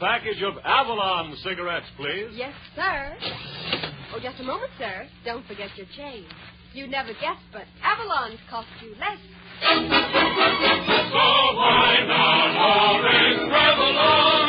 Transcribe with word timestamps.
package 0.00 0.42
of 0.42 0.54
Avalon 0.64 1.36
cigarettes, 1.44 1.86
please. 1.96 2.32
Yes, 2.32 2.54
sir. 2.74 3.14
Oh, 4.12 4.18
just 4.20 4.40
a 4.40 4.42
moment, 4.42 4.72
sir. 4.78 5.06
Don't 5.24 5.46
forget 5.46 5.68
your 5.76 5.86
change. 5.96 6.26
You'd 6.72 6.90
never 6.90 7.12
guess, 7.20 7.36
but 7.52 7.64
Avalon's 7.84 8.40
cost 8.48 8.66
you 8.82 8.90
less. 8.96 9.20
So 9.60 11.26
why 11.54 12.00
not 12.08 12.50
always 12.56 13.36
travel 13.50 13.98
on 13.98 14.40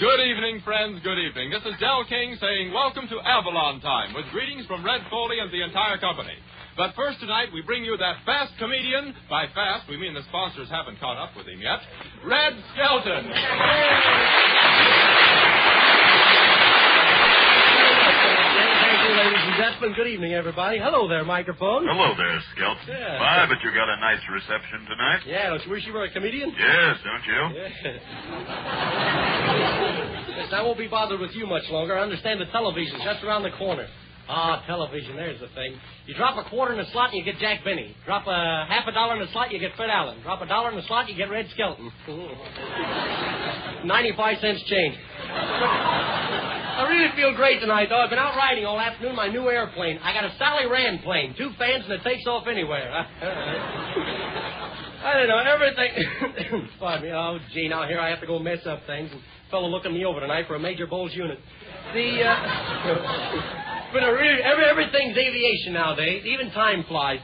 Good 0.00 0.20
evening, 0.30 0.62
friends. 0.64 1.00
Good 1.02 1.18
evening. 1.18 1.50
This 1.50 1.62
is 1.66 1.74
Del 1.80 2.04
King 2.08 2.38
saying 2.40 2.72
welcome 2.72 3.08
to 3.08 3.18
Avalon 3.20 3.80
Time 3.80 4.14
with 4.14 4.24
greetings 4.30 4.64
from 4.66 4.84
Red 4.86 5.02
Foley 5.10 5.40
and 5.40 5.50
the 5.52 5.62
entire 5.62 5.98
company. 5.98 6.38
But 6.78 6.94
first 6.94 7.18
tonight, 7.18 7.48
we 7.52 7.60
bring 7.60 7.82
you 7.82 7.96
that 7.96 8.18
fast 8.24 8.52
comedian. 8.56 9.12
By 9.28 9.46
fast, 9.52 9.88
we 9.90 9.96
mean 9.96 10.14
the 10.14 10.22
sponsors 10.28 10.70
haven't 10.70 11.00
caught 11.00 11.18
up 11.18 11.34
with 11.36 11.48
him 11.48 11.60
yet. 11.60 11.80
Red 12.24 12.54
Skelton. 12.70 13.26
Thank 18.78 19.02
you, 19.02 19.10
ladies 19.18 19.42
and 19.42 19.56
gentlemen. 19.58 19.92
Good 19.98 20.06
evening, 20.06 20.34
everybody. 20.34 20.78
Hello 20.78 21.08
there, 21.08 21.24
microphone. 21.24 21.82
Hello 21.82 22.14
there, 22.14 22.38
Skelton. 22.54 22.86
Yeah. 22.86 23.18
My, 23.18 23.46
but 23.50 23.58
you 23.66 23.74
got 23.74 23.90
a 23.90 23.98
nice 23.98 24.22
reception 24.30 24.86
tonight. 24.86 25.26
Yeah, 25.26 25.50
don't 25.50 25.64
you 25.66 25.72
wish 25.72 25.84
you 25.84 25.92
were 25.92 26.04
a 26.04 26.12
comedian? 26.12 26.54
Yes, 26.54 26.96
don't 27.02 27.26
you? 27.26 27.58
Yes. 27.58 27.72
Yes, 30.30 30.54
I 30.54 30.62
won't 30.62 30.78
be 30.78 30.86
bothered 30.86 31.18
with 31.18 31.34
you 31.34 31.44
much 31.44 31.68
longer. 31.70 31.98
I 31.98 32.02
understand 32.02 32.40
the 32.40 32.46
television's 32.54 33.02
just 33.02 33.24
around 33.24 33.42
the 33.42 33.50
corner. 33.58 33.88
Ah, 34.28 34.62
television, 34.66 35.16
there's 35.16 35.40
the 35.40 35.48
thing. 35.48 35.74
You 36.06 36.14
drop 36.14 36.36
a 36.36 36.48
quarter 36.50 36.72
in 36.72 36.78
the 36.78 36.90
slot 36.92 37.10
and 37.10 37.18
you 37.18 37.24
get 37.24 37.40
Jack 37.40 37.64
Benny. 37.64 37.96
Drop 38.04 38.26
a 38.26 38.66
half 38.68 38.86
a 38.86 38.92
dollar 38.92 39.14
in 39.14 39.20
the 39.20 39.32
slot, 39.32 39.50
you 39.50 39.58
get 39.58 39.74
Fred 39.74 39.88
Allen. 39.88 40.20
Drop 40.22 40.42
a 40.42 40.46
dollar 40.46 40.68
in 40.70 40.76
the 40.76 40.82
slot, 40.82 41.08
you 41.08 41.16
get 41.16 41.30
Red 41.30 41.48
Skelton. 41.50 41.90
95 43.86 44.38
cents 44.40 44.62
change. 44.64 44.96
I 46.78 46.86
really 46.88 47.16
feel 47.16 47.34
great 47.34 47.60
tonight, 47.60 47.88
though. 47.88 47.98
I've 47.98 48.10
been 48.10 48.18
out 48.18 48.36
riding 48.36 48.66
all 48.66 48.78
afternoon 48.78 49.16
my 49.16 49.28
new 49.28 49.48
airplane. 49.48 49.98
I 49.98 50.12
got 50.12 50.24
a 50.24 50.36
Sally 50.36 50.66
Rand 50.66 51.02
plane, 51.02 51.34
two 51.36 51.50
fans, 51.58 51.84
and 51.84 51.94
it 51.94 52.02
takes 52.04 52.26
off 52.26 52.46
anywhere. 52.46 52.92
I 55.00 55.14
don't 55.14 55.28
know, 55.28 55.38
everything. 55.38 56.68
Pardon 56.78 57.08
me. 57.08 57.14
Oh, 57.14 57.38
gee, 57.54 57.68
now 57.68 57.86
here 57.86 57.98
I 57.98 58.10
have 58.10 58.20
to 58.20 58.26
go 58.26 58.38
mess 58.38 58.66
up 58.66 58.86
things. 58.86 59.10
And 59.10 59.20
fellow 59.50 59.68
looking 59.68 59.94
me 59.94 60.04
over 60.04 60.20
tonight 60.20 60.46
for 60.46 60.56
a 60.56 60.60
Major 60.60 60.86
Bowes 60.86 61.14
unit. 61.14 61.38
The, 61.94 62.22
uh. 62.22 63.90
but 63.92 64.02
every, 64.02 64.42
everything's 64.42 65.16
aviation 65.16 65.72
nowadays. 65.72 66.24
Even 66.26 66.50
time 66.52 66.84
flies. 66.88 67.20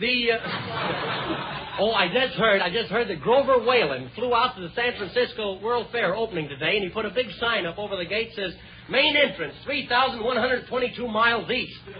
The, 0.00 0.32
uh. 0.32 1.56
Oh, 1.80 1.92
I 1.92 2.08
just 2.12 2.34
heard, 2.34 2.60
I 2.60 2.68
just 2.68 2.90
heard 2.90 3.08
that 3.08 3.22
Grover 3.22 3.64
Whalen 3.64 4.10
flew 4.14 4.34
out 4.34 4.54
to 4.54 4.60
the 4.60 4.68
San 4.74 4.98
Francisco 4.98 5.60
World 5.62 5.86
Fair 5.90 6.14
opening 6.14 6.46
today, 6.46 6.76
and 6.76 6.84
he 6.84 6.90
put 6.90 7.06
a 7.06 7.10
big 7.10 7.28
sign 7.40 7.64
up 7.64 7.78
over 7.78 7.96
the 7.96 8.04
gate 8.04 8.32
says, 8.36 8.52
Main 8.90 9.16
entrance, 9.16 9.54
3,122 9.64 11.08
miles 11.08 11.50
east. 11.50 11.80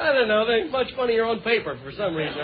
I 0.00 0.12
don't 0.14 0.26
know. 0.26 0.46
They 0.46 0.68
much 0.70 0.88
funnier 0.96 1.26
on 1.26 1.42
paper 1.42 1.78
for 1.84 1.92
some 1.92 2.16
reason. 2.16 2.40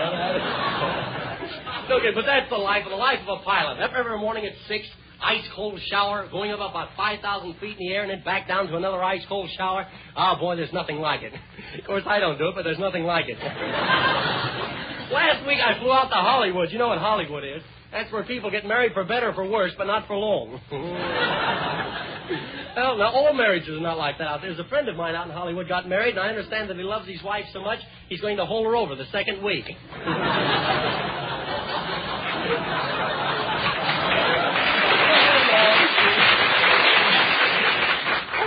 okay, 1.91 2.13
but 2.15 2.27
that's 2.27 2.51
the 2.51 2.57
life 2.57 2.85
of 2.85 2.91
the 2.91 2.97
life 2.97 3.19
of 3.27 3.41
a 3.41 3.43
pilot. 3.43 3.81
Up 3.81 3.93
every 3.97 4.19
morning 4.19 4.45
at 4.45 4.53
six, 4.69 4.87
ice 5.23 5.45
cold 5.55 5.81
shower, 5.91 6.29
going 6.31 6.51
up 6.51 6.61
about 6.61 6.91
five 6.97 7.21
thousand 7.21 7.55
feet 7.61 7.77
in 7.79 7.87
the 7.87 7.93
air, 7.95 8.03
and 8.03 8.11
then 8.11 8.23
back 8.25 8.49
down 8.49 8.67
to 8.69 8.77
another 8.77 9.03
ice 9.03 9.23
cold 9.29 9.51
shower. 9.57 9.87
Ah, 10.15 10.39
boy, 10.39 10.57
there's 10.57 10.73
nothing 10.73 10.99
like 10.99 11.23
it. 11.23 11.33
Of 11.79 11.85
course, 11.85 12.05
I 12.07 12.21
don't 12.21 12.39
do 12.39 12.49
it, 12.49 12.55
but 12.55 12.63
there's 12.65 12.79
nothing 12.79 13.05
like 13.05 13.27
it. 13.29 13.37
Last 15.13 15.47
week 15.47 15.59
I 15.61 15.79
flew 15.79 15.93
out 15.93 16.09
to 16.09 16.15
Hollywood. 16.15 16.73
You 16.73 16.79
know 16.79 16.89
what 16.89 16.99
Hollywood 16.99 17.45
is? 17.45 17.63
That's 17.93 18.11
where 18.13 18.25
people 18.25 18.51
get 18.51 18.67
married 18.67 18.93
for 18.93 19.05
better 19.05 19.31
or 19.31 19.35
for 19.35 19.49
worse, 19.49 19.73
but 19.79 19.87
not 19.87 20.07
for 20.07 20.17
long. 20.17 20.61
well, 22.77 22.99
now 22.99 23.13
all 23.13 23.33
marriages 23.33 23.71
are 23.71 23.81
not 23.81 23.97
like 23.97 24.19
that. 24.19 24.41
There's 24.43 24.59
a 24.59 24.65
friend 24.65 24.89
of 24.89 24.97
mine 24.97 25.15
out 25.15 25.27
in 25.27 25.33
Hollywood 25.33 25.69
got 25.69 25.89
married, 25.89 26.17
and 26.17 26.21
I 26.21 26.29
understand 26.29 26.69
that 26.71 26.77
he 26.77 26.83
loves 26.83 27.09
his 27.09 27.23
wife 27.23 27.45
so 27.53 27.61
much 27.61 27.79
he's 28.09 28.21
going 28.21 28.37
to 28.39 28.47
hold 28.47 28.67
her 28.67 28.75
over 28.75 28.97
the 28.97 29.07
second 29.13 29.43
week. 29.43 29.65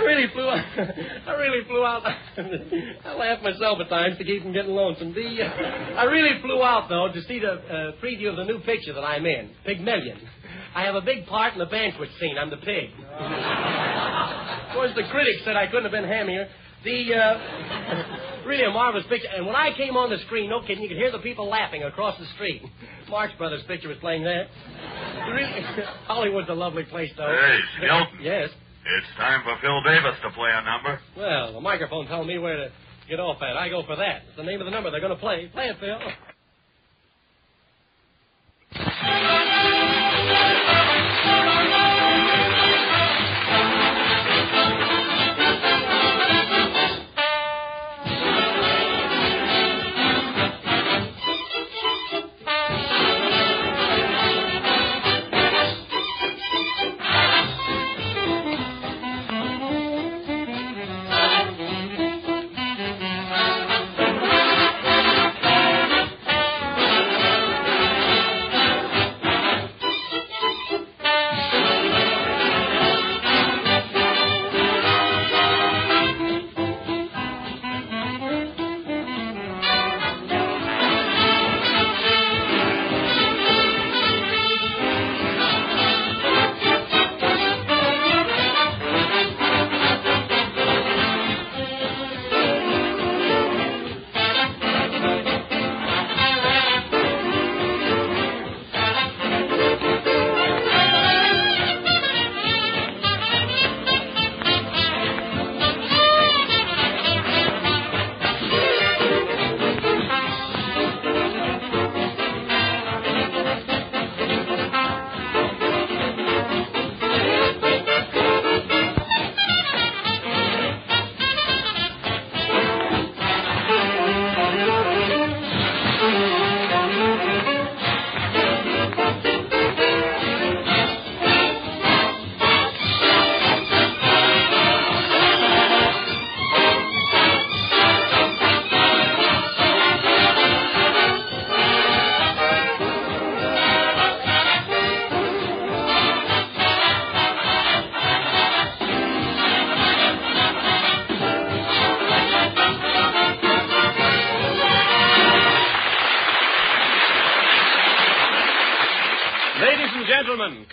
I 0.00 0.04
really 0.04 0.32
flew 0.32 0.48
out. 0.48 0.64
I 1.26 1.32
really 1.32 1.64
flew 1.66 1.84
out. 1.84 2.02
I 3.04 3.14
laugh 3.14 3.42
myself 3.42 3.78
at 3.80 3.88
times 3.88 4.18
to 4.18 4.24
keep 4.24 4.42
from 4.42 4.52
getting 4.52 4.72
lonesome. 4.72 5.12
The, 5.12 5.42
uh, 5.42 6.00
I 6.00 6.04
really 6.04 6.40
flew 6.40 6.62
out, 6.62 6.88
though, 6.88 7.08
to 7.12 7.22
see 7.26 7.38
the 7.38 7.52
uh, 7.52 7.92
preview 8.02 8.30
of 8.30 8.36
the 8.36 8.44
new 8.44 8.60
picture 8.60 8.92
that 8.94 9.04
I'm 9.04 9.26
in, 9.26 9.50
Pygmalion. 9.64 10.18
I 10.74 10.84
have 10.84 10.94
a 10.94 11.00
big 11.00 11.26
part 11.26 11.52
in 11.52 11.58
the 11.58 11.66
banquet 11.66 12.08
scene. 12.18 12.38
I'm 12.38 12.50
the 12.50 12.56
pig. 12.56 12.90
of 13.10 14.74
course, 14.74 14.92
the 14.94 15.04
critics 15.10 15.42
said 15.44 15.56
I 15.56 15.66
couldn't 15.66 15.84
have 15.84 15.92
been 15.92 16.04
hammier. 16.04 16.48
The, 16.82 17.14
uh, 17.14 18.46
really 18.46 18.64
a 18.64 18.70
marvelous 18.70 19.04
picture. 19.08 19.28
And 19.34 19.44
when 19.44 19.56
I 19.56 19.76
came 19.76 19.96
on 19.96 20.08
the 20.08 20.18
screen, 20.24 20.48
no 20.48 20.62
kidding, 20.62 20.82
you 20.82 20.88
could 20.88 20.96
hear 20.96 21.12
the 21.12 21.18
people 21.18 21.46
laughing 21.46 21.82
across 21.82 22.18
the 22.18 22.26
street. 22.36 22.62
Marx 23.10 23.34
Brothers 23.36 23.62
picture 23.66 23.88
was 23.88 23.98
playing 23.98 24.24
there. 24.24 24.46
Really, 25.34 25.60
Hollywood's 26.06 26.48
a 26.48 26.54
lovely 26.54 26.84
place, 26.84 27.10
though. 27.18 27.28
Hey, 27.28 27.58
Skelton. 27.76 28.18
Yes. 28.22 28.48
It's 28.98 29.06
time 29.16 29.42
for 29.44 29.56
Phil 29.62 29.80
Davis 29.82 30.18
to 30.22 30.30
play 30.30 30.50
a 30.50 30.62
number. 30.64 30.98
Well, 31.16 31.52
the 31.54 31.60
microphone 31.60 32.06
telling 32.06 32.26
me 32.26 32.38
where 32.38 32.56
to 32.56 32.72
get 33.08 33.20
off 33.20 33.40
at. 33.42 33.56
I 33.56 33.68
go 33.68 33.82
for 33.86 33.94
that. 33.96 34.22
It's 34.28 34.36
the 34.36 34.42
name 34.42 34.60
of 34.60 34.64
the 34.64 34.72
number 34.72 34.90
they're 34.90 35.00
going 35.00 35.14
to 35.14 35.20
play. 35.20 35.48
Play 35.52 35.68
it, 35.68 35.76
Phil. 35.78 35.98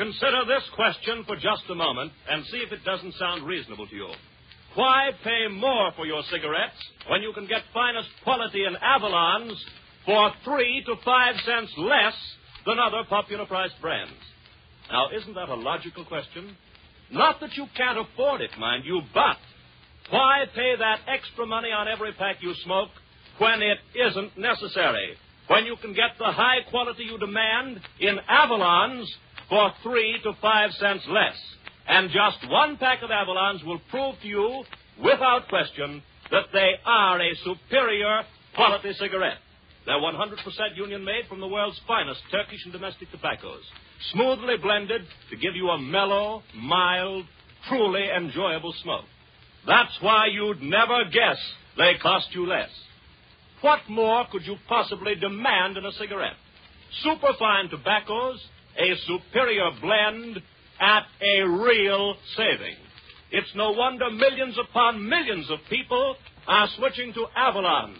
Consider 0.07 0.45
this 0.47 0.63
question 0.73 1.25
for 1.27 1.35
just 1.35 1.67
a 1.69 1.75
moment 1.75 2.13
and 2.29 2.45
see 2.45 2.63
if 2.65 2.71
it 2.71 2.83
doesn't 2.85 3.13
sound 3.15 3.45
reasonable 3.45 3.85
to 3.87 3.95
you. 3.95 4.07
Why 4.75 5.09
pay 5.21 5.51
more 5.51 5.91
for 5.97 6.05
your 6.05 6.23
cigarettes 6.31 6.79
when 7.09 7.21
you 7.21 7.33
can 7.33 7.45
get 7.45 7.63
finest 7.73 8.07
quality 8.23 8.63
in 8.63 8.75
Avalons 8.75 9.57
for 10.05 10.31
three 10.45 10.81
to 10.85 10.95
five 11.03 11.35
cents 11.43 11.73
less 11.75 12.15
than 12.65 12.79
other 12.79 13.03
popular 13.09 13.45
priced 13.45 13.81
brands? 13.81 14.13
Now, 14.89 15.09
isn't 15.11 15.33
that 15.33 15.49
a 15.49 15.55
logical 15.55 16.05
question? 16.05 16.55
Not 17.11 17.41
that 17.41 17.57
you 17.57 17.65
can't 17.75 17.99
afford 17.99 18.39
it, 18.39 18.51
mind 18.57 18.85
you, 18.85 19.01
but 19.13 19.37
why 20.09 20.45
pay 20.55 20.75
that 20.79 20.99
extra 21.07 21.45
money 21.45 21.69
on 21.75 21.89
every 21.89 22.13
pack 22.13 22.37
you 22.39 22.53
smoke 22.63 22.91
when 23.39 23.61
it 23.61 23.79
isn't 23.93 24.37
necessary? 24.37 25.17
When 25.47 25.65
you 25.65 25.75
can 25.81 25.93
get 25.93 26.11
the 26.17 26.31
high 26.31 26.59
quality 26.69 27.03
you 27.03 27.17
demand 27.17 27.81
in 27.99 28.17
Avalons 28.29 29.05
for 29.49 29.71
three 29.83 30.19
to 30.23 30.33
five 30.41 30.71
cents 30.73 31.05
less. 31.09 31.35
And 31.87 32.09
just 32.09 32.51
one 32.51 32.77
pack 32.77 33.01
of 33.01 33.09
Avalons 33.09 33.65
will 33.65 33.79
prove 33.89 34.15
to 34.21 34.27
you, 34.27 34.63
without 35.01 35.47
question, 35.47 36.03
that 36.31 36.45
they 36.51 36.71
are 36.85 37.21
a 37.21 37.35
superior 37.43 38.21
quality 38.55 38.93
cigarette. 38.93 39.37
They're 39.85 39.95
100% 39.95 40.35
union 40.75 41.05
made 41.05 41.27
from 41.29 41.39
the 41.39 41.47
world's 41.47 41.79
finest 41.87 42.19
Turkish 42.29 42.59
and 42.65 42.73
domestic 42.73 43.09
tobaccos, 43.09 43.63
smoothly 44.11 44.57
blended 44.61 45.01
to 45.29 45.37
give 45.37 45.55
you 45.55 45.69
a 45.69 45.79
mellow, 45.79 46.43
mild, 46.53 47.25
truly 47.69 48.09
enjoyable 48.09 48.73
smoke. 48.83 49.05
That's 49.65 49.97
why 50.01 50.27
you'd 50.27 50.61
never 50.61 51.05
guess 51.05 51.37
they 51.77 51.93
cost 52.01 52.27
you 52.31 52.45
less. 52.47 52.69
What 53.61 53.79
more 53.87 54.25
could 54.29 54.45
you 54.45 54.57
possibly 54.67 55.15
demand 55.15 55.77
in 55.77 55.85
a 55.85 55.91
cigarette? 55.93 56.35
Superfine 57.03 57.69
tobaccos, 57.69 58.45
a 58.77 58.95
superior 59.05 59.71
blend 59.81 60.41
at 60.79 61.03
a 61.21 61.47
real 61.47 62.15
saving. 62.35 62.75
It's 63.31 63.53
no 63.55 63.71
wonder 63.71 64.09
millions 64.11 64.57
upon 64.57 65.07
millions 65.07 65.49
of 65.49 65.59
people 65.69 66.15
are 66.47 66.67
switching 66.77 67.13
to 67.13 67.25
Avalons. 67.37 67.97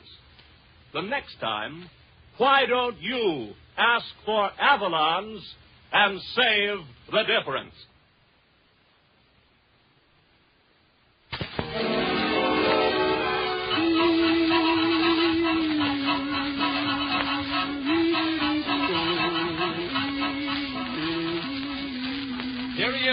The 0.94 1.02
next 1.02 1.40
time, 1.40 1.90
why 2.38 2.66
don't 2.66 3.00
you 3.02 3.50
ask 3.78 4.06
for 4.26 4.50
Avalons 4.62 5.42
and 5.92 6.22
save 6.36 6.78
the 7.12 7.24
difference? 7.24 7.74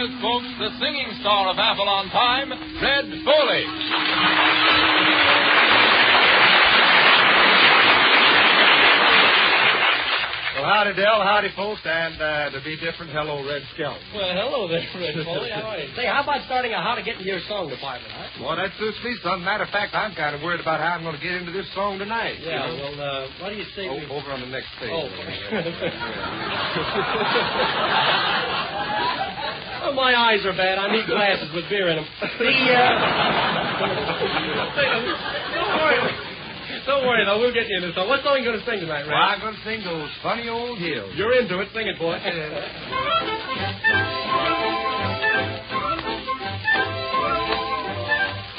Is, 0.05 0.11
folks, 0.21 0.47
the 0.59 0.69
singing 0.81 1.07
star 1.21 1.49
of 1.49 1.57
Avalon 1.59 2.09
Time, 2.11 2.51
Red 2.83 3.07
Foley. 3.25 4.75
Well, 10.55 10.71
howdy, 10.71 10.95
Del. 10.95 11.19
Howdy, 11.21 11.49
folks. 11.59 11.81
And 11.85 12.15
uh, 12.23 12.51
to 12.55 12.63
be 12.63 12.77
different, 12.79 13.11
hello, 13.11 13.43
Red 13.43 13.63
Skeleton. 13.75 13.99
Well, 14.15 14.31
hello 14.39 14.69
there, 14.71 14.87
Red 14.95 15.19
Foley. 15.27 15.51
How 15.51 15.75
are 15.75 15.79
you? 15.83 15.91
Say, 15.99 16.07
how 16.07 16.23
about 16.23 16.47
starting 16.47 16.71
a 16.73 16.79
how 16.81 16.95
to 16.95 17.03
get 17.03 17.15
into 17.19 17.27
your 17.27 17.41
song 17.51 17.67
department, 17.69 18.13
huh? 18.15 18.29
Well, 18.39 18.55
that 18.55 18.71
suits 18.79 18.97
me, 19.03 19.17
son. 19.25 19.43
Matter 19.43 19.65
of 19.65 19.71
fact, 19.75 19.97
I'm 19.99 20.15
kind 20.15 20.31
of 20.37 20.43
worried 20.47 20.61
about 20.63 20.79
how 20.79 20.95
I'm 20.95 21.03
going 21.03 21.17
to 21.19 21.23
get 21.23 21.35
into 21.35 21.51
this 21.51 21.67
song 21.75 21.99
tonight. 21.99 22.39
you 22.39 22.47
Yeah, 22.55 22.71
know? 22.71 22.95
well, 22.97 23.27
uh, 23.27 23.43
what 23.43 23.51
do 23.51 23.57
you 23.59 23.67
say 23.75 23.89
Oh, 23.91 23.99
we... 23.99 24.07
over 24.07 24.31
on 24.31 24.41
the 24.47 24.49
next 24.55 24.71
page. 24.79 24.95
Oh. 24.95 25.11
oh, 29.95 30.03
my 30.03 30.15
eyes 30.15 30.45
are 30.45 30.53
bad. 30.53 30.79
I 30.79 30.91
need 30.91 31.07
glasses 31.07 31.49
with 31.55 31.69
beer 31.69 31.89
in 31.89 31.97
them. 31.97 32.07
The, 32.21 32.51
uh... 32.75 32.91
don't 35.55 35.77
worry. 35.79 36.13
Don't 36.87 37.07
worry, 37.07 37.25
though. 37.25 37.39
We'll 37.39 37.55
get 37.55 37.69
you 37.69 37.77
in 37.79 37.83
this 37.83 37.95
song. 37.95 38.09
What 38.09 38.23
song 38.23 38.33
are 38.35 38.39
you 38.39 38.45
going 38.45 38.59
to 38.59 38.67
sing 38.67 38.81
tonight, 38.81 39.07
Well, 39.07 39.17
I'm 39.17 39.41
going 39.41 39.55
to 39.55 39.65
sing 39.65 39.85
those 39.85 40.11
funny 40.23 40.49
old 40.49 40.79
hills. 40.79 41.13
You're 41.17 41.39
into 41.39 41.61
it. 41.61 41.69
Sing 41.73 41.87
it, 41.87 41.99
boy. 41.99 42.19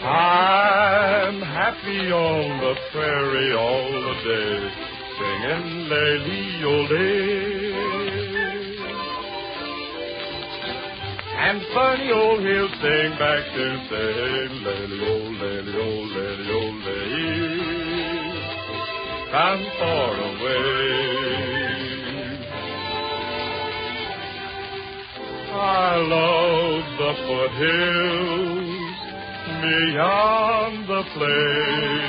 I'm 0.06 1.42
happy 1.42 2.12
on 2.12 2.60
the 2.62 2.76
prairie 2.92 3.54
all 3.56 3.92
the 3.92 4.14
day, 4.24 4.70
singing 5.18 5.90
Lady 5.90 6.46
Day. 6.90 7.55
And 11.56 11.64
funny 11.74 12.12
old 12.12 12.42
he'll 12.42 12.68
sing 12.68 13.12
back 13.18 13.46
to 13.56 13.88
say, 13.88 14.50
Lady 14.66 15.00
old, 15.08 15.36
lady 15.40 15.74
old, 15.78 16.10
lady 16.12 16.52
old, 16.52 16.76
lady, 16.84 17.64
come 19.32 19.64
far 19.80 20.14
away. 20.20 20.76
I 25.54 25.96
love 25.96 26.84
the 27.00 27.12
foothills 27.24 28.76
beyond 29.64 30.76
the 30.90 31.04
plain. 31.16 32.04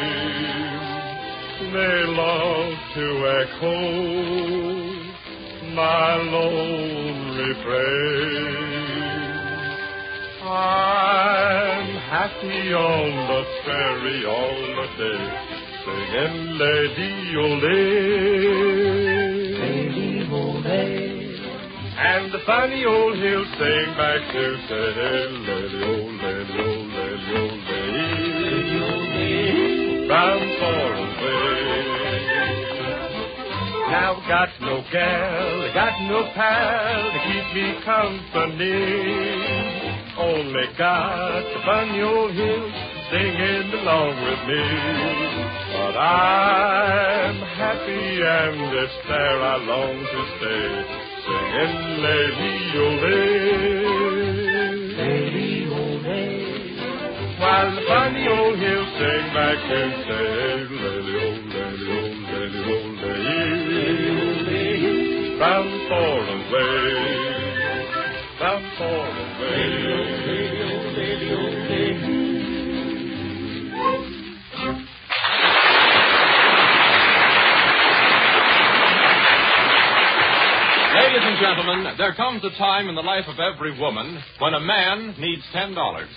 They 1.72 1.98
love 2.19 2.75
to 2.96 3.06
echo 3.38 3.78
my 5.72 6.16
lonely 6.16 7.54
praise. 7.62 8.86
I'm 10.48 11.96
happy 12.06 12.72
on 12.72 13.10
the 13.26 13.44
prairie 13.64 14.25
all 14.26 14.62
the 14.78 14.87
day, 14.96 15.22
singing 15.82 16.38
Lady 16.56 17.12
Ole. 17.37 17.75
Lady 19.58 20.22
Ole. 20.31 20.87
And 21.98 22.31
the 22.32 22.38
funny 22.46 22.84
old 22.84 23.16
hill 23.16 23.44
sing 23.58 23.94
back 23.96 24.20
to 24.32 24.56
say, 24.69 24.94
Lady 25.50 25.82
Ole, 25.82 26.14
Lady 26.14 26.58
Ole, 26.62 26.87
Lady 26.94 27.31
Ole, 27.37 27.60
Lady 27.66 28.78
Ole, 28.87 30.08
round 30.08 30.46
far 30.60 30.94
away. 30.94 31.60
Now 33.91 34.12
got 34.29 34.50
no 34.60 34.82
gal, 34.93 35.72
got 35.74 36.00
no 36.08 36.22
pal 36.34 37.03
to 37.12 37.19
keep 37.26 37.46
me 37.55 37.67
company. 37.84 39.76
Only 40.19 40.67
got 40.79 41.43
the 41.43 41.61
funny 41.67 42.01
old 42.01 42.32
hill 42.32 42.73
singing 43.13 43.69
along 43.81 44.17
with 44.17 44.41
me. 44.49 44.65
But 45.77 45.93
I'm 45.93 47.37
happy 47.37 48.25
and 48.25 48.73
it's 48.81 48.96
there 49.08 49.41
I 49.44 49.56
long 49.61 50.01
to 50.01 50.20
stay. 50.41 50.85
Singing 51.20 52.01
Lady 52.01 52.55
Ole. 52.81 53.13
Lady 54.96 55.69
Ole. 55.69 56.17
While 57.39 57.70
the 57.77 57.82
funny 57.87 58.25
old 58.27 58.56
hill 58.56 58.85
sing 58.96 59.27
back 59.37 59.61
and 59.69 59.93
say, 60.08 60.65
Lady 60.81 61.13
Ole, 61.29 61.44
Lady 61.53 61.93
Ole, 61.93 62.17
Lady 62.32 62.61
Ole, 62.73 62.89
Lady 64.49 65.37
Round 65.37 65.73
far 65.91 66.25
away, 66.25 66.81
round 68.41 68.65
far 68.79 69.08
away. 69.11 69.26
Praise 69.46 69.81
your 69.84 70.45
Ladies 81.06 81.22
and 81.22 81.39
gentlemen, 81.39 81.94
there 81.98 82.15
comes 82.15 82.43
a 82.43 82.51
time 82.58 82.89
in 82.89 82.96
the 82.96 83.01
life 83.01 83.29
of 83.29 83.39
every 83.39 83.79
woman 83.79 84.20
when 84.41 84.55
a 84.55 84.60
man 84.60 85.15
needs 85.20 85.43
ten 85.53 85.72
dollars. 85.72 86.08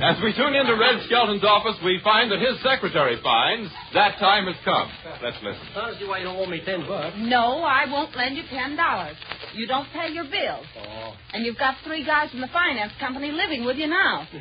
As 0.00 0.16
we 0.24 0.32
tune 0.32 0.54
into 0.54 0.74
Red 0.80 1.02
Skelton's 1.04 1.44
office, 1.44 1.76
we 1.84 2.00
find 2.02 2.32
that 2.32 2.40
his 2.40 2.56
secretary 2.62 3.20
finds 3.22 3.70
that 3.92 4.16
time 4.18 4.46
has 4.46 4.56
come. 4.64 4.88
Let's 5.22 5.36
listen. 5.44 5.60
I 5.76 5.92
don't 5.92 6.08
why 6.08 6.18
you 6.20 6.24
don't 6.24 6.40
owe 6.40 6.46
me 6.46 6.62
ten 6.64 6.88
bucks. 6.88 7.16
No, 7.18 7.64
I 7.68 7.84
won't 7.84 8.16
lend 8.16 8.38
you 8.38 8.44
ten 8.48 8.76
dollars. 8.76 9.14
You 9.52 9.66
don't 9.66 9.86
pay 9.92 10.08
your 10.08 10.24
bills. 10.24 10.64
Oh. 10.72 11.12
And 11.34 11.44
you've 11.44 11.58
got 11.58 11.76
three 11.84 12.02
guys 12.02 12.30
from 12.30 12.40
the 12.40 12.48
finance 12.48 12.94
company 12.98 13.30
living 13.30 13.66
with 13.66 13.76
you 13.76 13.88
now. 13.88 14.26
You 14.32 14.40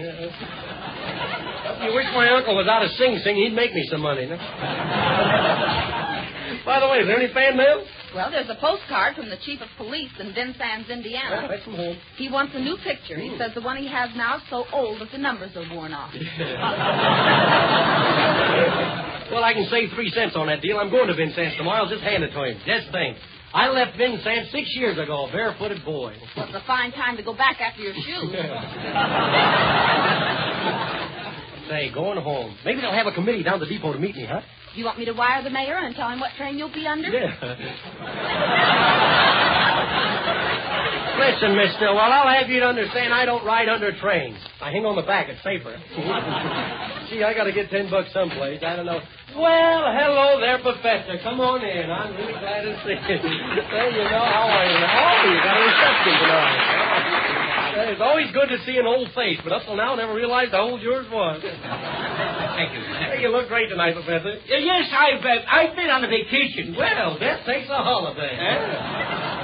wish 1.94 2.08
my 2.16 2.30
uncle 2.32 2.56
was 2.56 2.70
out 2.72 2.84
of 2.84 2.92
Sing 2.92 3.20
Sing, 3.22 3.36
he'd 3.36 3.54
make 3.54 3.74
me 3.74 3.86
some 3.92 4.00
money. 4.00 4.28
No? 4.28 4.38
By 6.66 6.80
the 6.80 6.88
way, 6.88 7.00
is 7.00 7.08
there 7.08 7.20
any 7.20 7.34
fan 7.34 7.58
mail? 7.58 7.84
Well, 8.13 8.29
there's 8.32 8.50
a 8.50 8.55
postcard 8.62 9.15
from 9.15 9.29
the 9.29 9.38
chief 9.46 9.60
of 9.62 9.67
police 9.77 10.12
in 10.20 10.34
Vincennes, 10.34 10.89
Indiana. 10.89 11.48
Right 11.50 11.63
from 11.63 11.75
home. 11.75 11.98
He 12.17 12.29
wants 12.29 12.53
a 12.55 12.60
new 12.60 12.77
picture. 12.84 13.17
He 13.17 13.36
says 13.38 13.51
the 13.55 13.62
one 13.62 13.77
he 13.77 13.88
has 13.88 14.10
now 14.15 14.38
is 14.38 14.43
so 14.50 14.65
old 14.72 15.01
that 15.01 15.12
the 15.12 15.17
numbers 15.17 15.51
are 15.55 15.65
worn 15.75 15.93
off. 15.93 16.13
Well, 19.32 19.43
I 19.43 19.53
can 19.53 19.65
save 19.72 19.89
three 19.96 20.12
cents 20.12 20.36
on 20.36 20.46
that 20.48 20.62
deal. 20.62 20.77
I'm 20.77 20.91
going 20.91 21.08
to 21.08 21.15
Vincennes 21.15 21.55
tomorrow. 21.58 21.84
I'll 21.86 21.89
just 21.89 22.03
hand 22.03 22.24
it 22.24 22.32
to 22.34 22.43
him. 22.43 22.60
Just 22.67 22.91
think. 22.91 23.17
I 23.51 23.67
left 23.70 23.98
Vincennes 23.98 24.51
six 24.51 24.67
years 24.75 25.00
ago, 25.00 25.27
barefooted 25.32 25.84
boy. 25.84 26.13
Well, 26.38 26.46
it's 26.46 26.53
a 26.55 26.62
fine 26.67 26.91
time 26.91 27.17
to 27.17 27.24
go 27.24 27.34
back 27.34 27.60
after 27.60 27.82
your 27.82 27.93
shoes. 27.96 28.03
Say, 31.70 31.91
going 31.93 32.17
home. 32.22 32.55
Maybe 32.65 32.82
they'll 32.82 32.91
have 32.91 33.08
a 33.08 33.12
committee 33.12 33.43
down 33.43 33.60
the 33.60 33.65
depot 33.65 33.93
to 33.93 34.00
meet 34.00 34.15
me, 34.15 34.25
huh? 34.25 34.41
You 34.75 34.86
want 34.86 34.98
me 34.98 35.05
to 35.05 35.13
wire 35.13 35.43
the 35.43 35.50
mayor 35.50 35.77
and 35.77 35.96
tell 35.96 36.10
him 36.10 36.20
what 36.20 36.32
train 36.36 36.58
you'll 36.58 36.74
be 36.74 36.88
under? 36.88 37.08
Yeah. 37.08 37.29
Listen, 41.13 41.55
Miss 41.55 41.72
Stillwell, 41.77 42.10
I'll 42.12 42.27
have 42.27 42.50
you 42.50 42.60
to 42.60 42.65
understand 42.65 43.13
I 43.13 43.24
don't 43.25 43.46
ride 43.46 43.70
under 43.70 43.96
trains. 44.00 44.38
I 44.60 44.72
hang 44.72 44.84
on 44.86 44.96
the 44.96 45.03
back, 45.03 45.29
it's 45.29 45.39
safer. 45.46 45.72
Gee, 47.10 47.24
I 47.24 47.34
gotta 47.38 47.53
get 47.53 47.70
ten 47.70 47.89
bucks 47.89 48.10
someplace. 48.12 48.62
I 48.65 48.75
don't 48.75 48.86
know. 48.86 49.00
Well, 49.38 49.82
hello 49.93 50.41
there, 50.41 50.58
Professor. 50.60 51.22
Come 51.24 51.39
on 51.39 51.62
in. 51.63 51.89
I'm 51.89 52.17
really 52.17 52.34
glad 52.34 52.62
to 52.65 52.74
see 52.84 52.98
you. 52.98 53.20
Well, 53.22 53.91
you 53.93 54.03
know, 54.10 54.25
how 54.25 54.50
are 54.50 54.65
you? 54.65 54.77
Oh, 54.84 55.22
you 55.29 55.38
got 55.46 55.53
a 55.53 55.63
reception 55.63 56.13
tonight. 56.17 57.23
Well, 57.74 57.89
It's 57.89 58.01
always 58.01 58.30
good 58.32 58.50
to 58.50 58.58
see 58.65 58.77
an 58.77 58.86
old 58.86 59.10
face, 59.15 59.39
but 59.44 59.51
up 59.51 59.63
till 59.65 59.75
now, 59.75 59.94
I 59.94 59.96
never 59.98 60.13
realized 60.13 60.51
how 60.51 60.62
old 60.70 60.82
yours 60.82 61.08
was. 61.12 61.42
Thank 61.46 62.74
you. 62.74 62.82
Hey, 62.86 63.22
you 63.22 63.30
look 63.30 63.48
great 63.48 63.70
tonight, 63.70 63.94
Professor. 63.94 64.38
Uh, 64.38 64.58
yes, 64.62 64.89
I've 64.94 65.24
uh, 65.25 65.42
I've 65.50 65.75
been 65.75 65.89
on 65.89 66.03
a 66.03 66.08
vacation. 66.08 66.75
Well, 66.77 67.18
that 67.20 67.46
takes 67.46 67.68
a 67.70 67.77
holiday. 67.82 69.34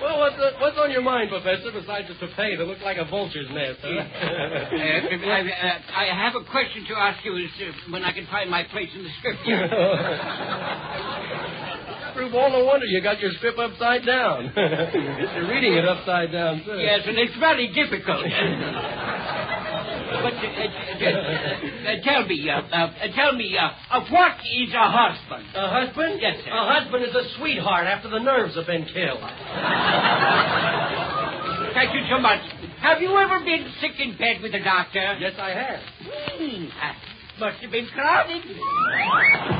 Well, 0.00 0.16
what's, 0.18 0.36
uh, 0.40 0.52
what's 0.60 0.78
on 0.78 0.90
your 0.90 1.02
mind, 1.02 1.28
Professor, 1.28 1.70
besides 1.70 2.08
the 2.08 2.14
toupee 2.14 2.56
that 2.56 2.66
looks 2.66 2.80
like 2.82 2.96
a 2.96 3.04
vulture's 3.04 3.46
nest? 3.52 3.80
Huh? 3.82 3.88
Uh, 3.88 4.00
I, 4.00 5.44
uh, 5.44 5.78
I 5.94 6.04
have 6.24 6.34
a 6.34 6.40
question 6.50 6.86
to 6.88 6.94
ask 6.96 7.22
you 7.22 7.34
to 7.36 7.72
when 7.92 8.02
I 8.02 8.10
can 8.10 8.26
find 8.26 8.50
my 8.50 8.64
place 8.64 8.88
in 8.96 9.02
the 9.04 9.10
script. 9.20 9.44
here. 12.14 12.28
Screwball, 12.28 12.50
no 12.50 12.64
wonder 12.64 12.86
you 12.86 13.00
got 13.02 13.20
your 13.20 13.32
script 13.32 13.58
upside 13.58 14.04
down. 14.06 14.52
You're 14.56 15.48
reading 15.48 15.74
it 15.74 15.86
upside 15.86 16.32
down, 16.32 16.62
too. 16.64 16.78
yes, 16.78 17.00
and 17.06 17.18
it's 17.18 17.36
very 17.38 17.68
difficult. 17.72 18.24
but 20.22 20.34
uh, 20.34 20.46
uh, 20.46 21.06
uh, 21.06 21.06
uh, 21.06 21.96
tell 22.04 22.26
me, 22.26 22.48
uh, 22.48 22.60
uh, 22.60 22.90
tell 23.14 23.32
me, 23.34 23.56
what 24.10 24.32
is 24.42 24.74
a 24.74 24.90
husband? 24.90 25.46
A 25.54 25.68
husband? 25.70 26.20
Yes, 26.20 26.36
sir. 26.44 26.50
A 26.50 26.80
husband 26.80 27.04
is 27.04 27.14
a 27.14 27.24
sweetheart 27.38 27.86
after 27.86 28.08
the 28.08 28.18
nerves 28.18 28.54
have 28.56 28.66
been 28.66 28.84
killed. 28.84 29.20
Thank 31.74 31.94
you 31.94 32.02
so 32.10 32.18
much. 32.20 32.40
Have 32.82 33.00
you 33.00 33.16
ever 33.16 33.40
been 33.44 33.66
sick 33.80 33.92
in 34.00 34.16
bed 34.16 34.42
with 34.42 34.54
a 34.54 34.60
doctor? 34.60 35.16
Yes, 35.20 35.34
I 35.38 35.50
have. 35.50 35.80
Hmm, 36.02 36.64
must 37.38 37.58
have 37.62 37.70
been 37.70 37.86
crowded. 37.94 39.59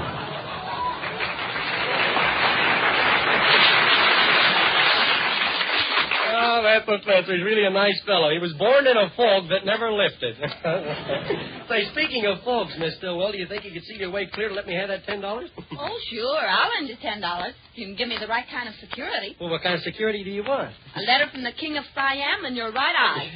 Oh, 6.42 6.62
that 6.64 6.86
professor 6.86 7.34
is 7.36 7.42
really 7.44 7.66
a 7.66 7.70
nice 7.70 8.00
fellow. 8.06 8.30
He 8.32 8.38
was 8.38 8.54
born 8.54 8.86
in 8.86 8.96
a 8.96 9.10
fog 9.14 9.50
that 9.50 9.66
never 9.66 9.92
lifted. 9.92 10.36
Say, 11.68 11.84
speaking 11.92 12.24
of 12.24 12.42
fogs, 12.44 12.72
Miss 12.78 12.96
Stillwell, 12.96 13.32
do 13.32 13.38
you 13.38 13.46
think 13.46 13.64
you 13.64 13.72
could 13.72 13.84
see 13.84 13.96
your 13.96 14.10
way 14.10 14.24
clear 14.32 14.48
to 14.48 14.54
let 14.54 14.66
me 14.66 14.72
have 14.74 14.88
that 14.88 15.04
ten 15.04 15.20
dollars? 15.20 15.50
Oh, 15.78 15.98
sure. 16.10 16.40
I'll 16.48 16.70
lend 16.78 16.88
you 16.88 16.96
ten 17.02 17.20
dollars. 17.20 17.52
if 17.72 17.78
You 17.78 17.86
can 17.88 17.96
give 17.96 18.08
me 18.08 18.16
the 18.18 18.26
right 18.26 18.46
kind 18.50 18.68
of 18.68 18.74
security. 18.80 19.36
well, 19.38 19.50
what 19.50 19.62
kind 19.62 19.74
of 19.74 19.82
security 19.82 20.24
do 20.24 20.30
you 20.30 20.42
want? 20.42 20.72
A 20.96 21.00
letter 21.02 21.26
from 21.30 21.42
the 21.44 21.52
king 21.52 21.76
of 21.76 21.84
Siam 21.94 22.44
and 22.46 22.56
your 22.56 22.72
right 22.72 22.96
eye. 22.96 23.28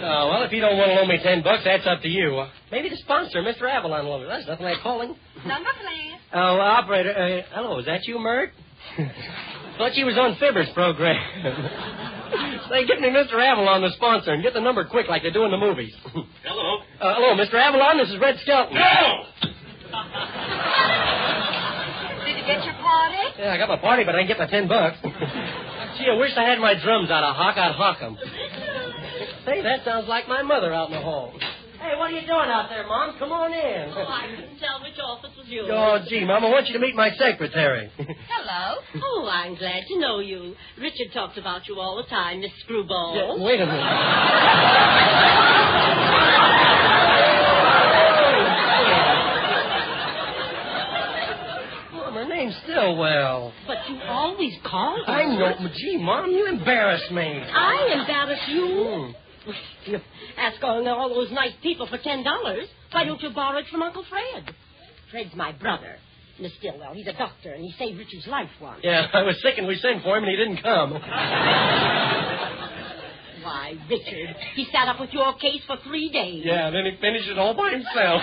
oh, 0.02 0.28
well, 0.32 0.42
if 0.44 0.52
you 0.52 0.60
don't 0.62 0.78
want 0.78 0.90
to 0.90 0.94
loan 0.96 1.08
me 1.08 1.18
ten 1.22 1.42
bucks, 1.42 1.62
that's 1.64 1.86
up 1.86 2.00
to 2.02 2.08
you. 2.08 2.42
Maybe 2.72 2.88
the 2.88 2.96
sponsor, 2.96 3.42
Mr. 3.42 3.68
Avalon, 3.70 4.06
will. 4.06 4.20
loan 4.20 4.28
That's 4.28 4.46
nothing 4.46 4.64
like 4.64 4.80
calling. 4.82 5.14
Number, 5.46 5.70
please. 5.76 6.16
Oh, 6.32 6.58
operator. 6.58 7.12
Uh, 7.12 7.42
hello, 7.54 7.78
is 7.80 7.86
that 7.86 8.06
you, 8.06 8.18
Myrt? 8.18 8.50
Thought 9.80 9.96
you 9.96 10.04
was 10.04 10.18
on 10.20 10.36
Fibber's 10.36 10.68
program. 10.74 11.16
Say, 12.68 12.84
get 12.86 13.00
me 13.00 13.08
Mr. 13.08 13.40
Avalon, 13.40 13.80
the 13.80 13.88
sponsor, 13.96 14.32
and 14.32 14.42
get 14.42 14.52
the 14.52 14.60
number 14.60 14.84
quick 14.84 15.08
like 15.08 15.22
they 15.22 15.30
do 15.30 15.46
in 15.46 15.50
the 15.50 15.56
movies. 15.56 15.94
Hello? 16.44 16.80
Uh, 17.00 17.14
hello, 17.16 17.32
Mr. 17.32 17.54
Avalon. 17.54 17.96
This 17.96 18.10
is 18.10 18.18
Red 18.20 18.36
Skelton. 18.42 18.74
No! 18.74 19.24
Did 22.26 22.36
you 22.36 22.44
get 22.44 22.62
your 22.62 22.74
party? 22.74 23.16
Yeah, 23.38 23.54
I 23.54 23.56
got 23.56 23.70
my 23.70 23.78
party, 23.78 24.04
but 24.04 24.14
I 24.14 24.18
didn't 24.18 24.28
get 24.28 24.38
my 24.38 24.48
ten 24.48 24.68
bucks. 24.68 24.98
Gee, 25.00 26.10
I 26.12 26.16
wish 26.20 26.32
I 26.36 26.42
had 26.44 26.58
my 26.58 26.74
drums 26.74 27.10
out 27.10 27.24
of 27.24 27.34
hock. 27.34 27.56
I'd 27.56 27.72
hock 27.72 28.02
'em. 28.02 28.18
Say, 29.46 29.62
that 29.62 29.82
sounds 29.86 30.08
like 30.08 30.28
my 30.28 30.42
mother 30.42 30.74
out 30.74 30.90
in 30.90 30.94
the 30.94 31.00
hall. 31.00 31.32
Hey, 31.90 31.98
what 31.98 32.12
are 32.12 32.14
you 32.14 32.20
doing 32.20 32.50
out 32.50 32.68
there, 32.68 32.86
Mom? 32.86 33.18
Come 33.18 33.32
on 33.32 33.52
in. 33.52 33.92
Oh, 33.96 34.06
I 34.06 34.30
couldn't 34.36 34.58
tell 34.60 34.80
which 34.80 34.96
office 35.02 35.32
was 35.36 35.48
yours. 35.48 35.70
Oh, 35.72 35.98
gee, 36.08 36.24
Mom, 36.24 36.44
I 36.44 36.48
want 36.48 36.68
you 36.68 36.74
to 36.74 36.78
meet 36.78 36.94
my 36.94 37.10
secretary. 37.18 37.90
Hello. 37.96 38.80
Oh, 39.02 39.28
I'm 39.28 39.56
glad 39.56 39.82
to 39.88 39.98
know 39.98 40.20
you. 40.20 40.54
Richard 40.78 41.12
talks 41.12 41.36
about 41.36 41.66
you 41.66 41.80
all 41.80 41.96
the 41.96 42.08
time, 42.08 42.42
Miss 42.42 42.52
Screwball. 42.60 43.16
Yeah, 43.16 43.44
wait 43.44 43.60
a 43.60 43.66
minute. 43.66 43.82
Mom, 51.92 52.14
her 52.14 52.28
name's 52.28 52.54
Stillwell. 52.62 53.52
But 53.66 53.78
you 53.90 53.98
always 54.06 54.54
call 54.64 55.02
her. 55.06 55.12
I 55.12 55.24
know. 55.24 55.68
Gee, 55.74 55.96
Mom, 55.96 56.30
you 56.30 56.46
embarrass 56.46 57.10
me. 57.10 57.42
I 57.42 57.98
embarrass 57.98 58.40
you. 58.46 58.66
Hmm. 58.66 59.19
You 59.86 59.98
ask 60.36 60.62
all, 60.62 60.86
all 60.88 61.08
those 61.08 61.30
nice 61.32 61.54
people 61.62 61.86
for 61.86 61.98
ten 61.98 62.22
dollars. 62.22 62.68
Why 62.92 63.04
don't 63.04 63.20
you 63.22 63.30
borrow 63.30 63.58
it 63.58 63.66
from 63.70 63.82
Uncle 63.82 64.04
Fred? 64.08 64.54
Fred's 65.10 65.34
my 65.34 65.52
brother, 65.52 65.96
Miss 66.40 66.52
Stillwell. 66.58 66.94
He's 66.94 67.06
a 67.06 67.12
doctor, 67.14 67.52
and 67.52 67.64
he 67.64 67.72
saved 67.78 67.98
Richard's 67.98 68.26
life 68.26 68.50
once. 68.60 68.80
Yeah, 68.84 69.06
I 69.12 69.22
was 69.22 69.40
sick 69.42 69.54
and 69.58 69.66
we 69.66 69.76
sent 69.76 70.02
for 70.02 70.16
him 70.18 70.24
and 70.24 70.30
he 70.30 70.36
didn't 70.36 70.62
come. 70.62 70.92
Why, 73.42 73.72
Richard, 73.88 74.36
he 74.54 74.66
sat 74.70 74.88
up 74.88 75.00
with 75.00 75.12
your 75.12 75.32
case 75.34 75.62
for 75.66 75.78
three 75.86 76.10
days. 76.10 76.42
Yeah, 76.44 76.66
and 76.66 76.76
then 76.76 76.84
he 76.84 76.92
finished 77.00 77.28
it 77.28 77.38
all 77.38 77.54
by 77.54 77.70
himself. 77.70 78.22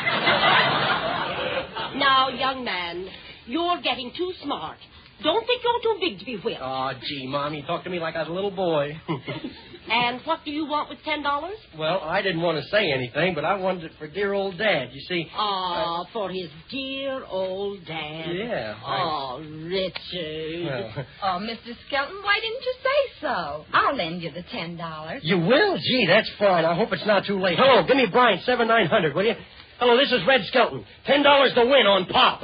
Now, 1.97 2.29
young 2.29 2.63
man, 2.63 3.09
you're 3.47 3.81
getting 3.81 4.11
too 4.15 4.31
smart. 4.43 4.77
Don't 5.23 5.45
think 5.47 5.61
you're 5.63 5.81
too 5.95 5.99
big 5.99 6.19
to 6.19 6.25
be 6.25 6.35
whipped. 6.37 6.59
Oh, 6.61 6.91
gee, 7.07 7.27
Mom, 7.27 7.53
you 7.53 7.63
talked 7.63 7.83
to 7.85 7.89
me 7.89 7.99
like 7.99 8.15
I 8.15 8.19
was 8.19 8.29
a 8.29 8.31
little 8.33 8.51
boy. 8.51 8.91
And 9.89 10.19
what 10.25 10.43
do 10.43 10.51
you 10.51 10.65
want 10.65 10.89
with 10.89 10.97
ten 11.05 11.23
dollars? 11.23 11.55
well, 11.79 12.01
I 12.01 12.21
didn't 12.21 12.41
want 12.41 12.57
to 12.61 12.63
say 12.69 12.91
anything, 12.91 13.33
but 13.33 13.45
I 13.45 13.55
wanted 13.55 13.85
it 13.85 13.91
for 13.97 14.05
dear 14.05 14.33
old 14.33 14.57
Dad. 14.57 14.89
You 14.91 14.99
see. 15.07 15.25
Oh, 15.33 16.03
for 16.11 16.29
his 16.29 16.49
dear 16.69 17.23
old 17.23 17.85
dad. 17.85 18.25
Yeah, 18.35 18.75
I- 18.85 18.99
Oh, 19.01 19.39
Richard. 19.63 20.65
Well, 20.65 21.05
Oh, 21.23 21.39
Mr. 21.39 21.73
Skelton, 21.87 22.17
why 22.21 22.35
didn't 22.41 22.63
you 22.65 22.73
say 22.83 23.11
so? 23.21 23.65
I'll 23.71 23.95
lend 23.95 24.21
you 24.23 24.31
the 24.31 24.43
ten 24.51 24.75
dollars. 24.75 25.21
you 25.23 25.39
will? 25.39 25.77
Gee, 25.77 26.05
that's 26.05 26.29
fine. 26.37 26.65
I 26.65 26.75
hope 26.75 26.91
it's 26.91 27.05
not 27.07 27.25
too 27.25 27.39
late. 27.39 27.57
Hello, 27.57 27.87
give 27.87 27.95
me 27.95 28.07
Brian, 28.11 28.41
seven 28.45 28.67
nine 28.67 28.87
hundred, 28.87 29.15
will 29.15 29.23
you? 29.25 29.35
Hello, 29.79 29.95
this 29.95 30.11
is 30.11 30.19
Red 30.27 30.41
Skelton. 30.47 30.83
Ten 31.05 31.23
dollars 31.23 31.53
to 31.55 31.61
win 31.61 31.87
on 31.87 32.07
pop. 32.07 32.41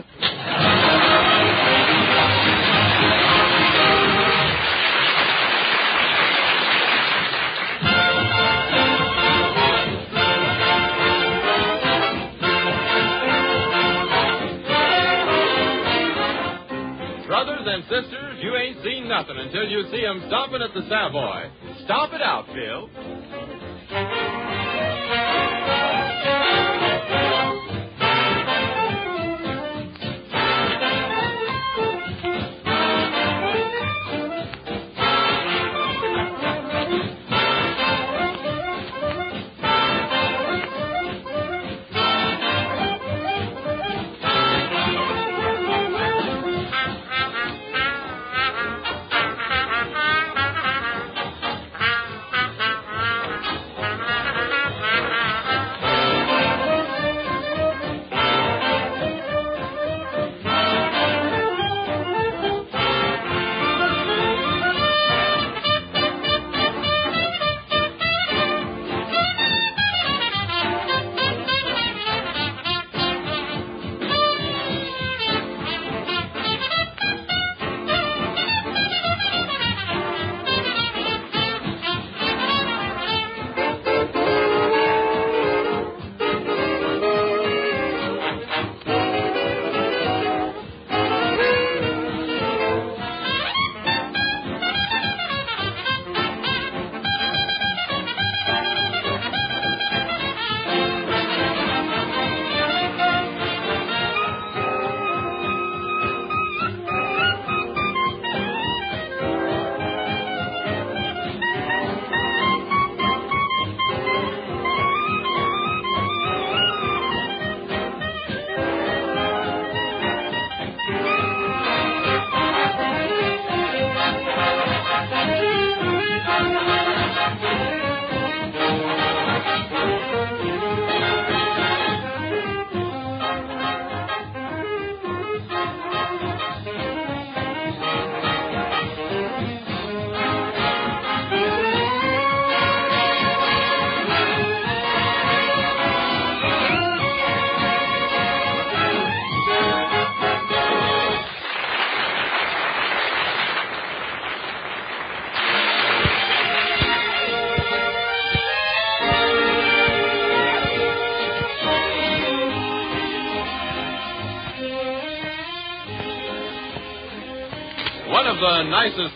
Brothers 17.63 17.85
and 17.89 18.03
sisters, 18.03 18.43
you 18.43 18.55
ain't 18.57 18.83
seen 18.83 19.07
nothing 19.07 19.37
until 19.37 19.63
you 19.63 19.87
see 19.89 20.05
'em 20.05 20.21
stopping 20.27 20.61
at 20.61 20.73
the 20.73 20.81
Savoy. 20.81 21.49
Stop 21.85 22.11
it 22.13 22.21
out, 22.21 22.45
Phil. 22.47 22.89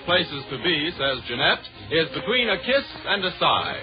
Places 0.07 0.43
to 0.49 0.57
be, 0.63 0.89
says 0.97 1.19
Jeanette, 1.27 1.61
is 1.91 2.07
between 2.15 2.49
a 2.49 2.57
kiss 2.59 2.85
and 3.05 3.25
a 3.25 3.31
sigh. 3.37 3.77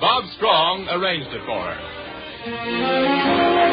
Bob 0.00 0.24
Strong 0.36 0.88
arranged 0.88 1.34
it 1.34 1.44
for 1.44 1.60
her. 1.60 3.63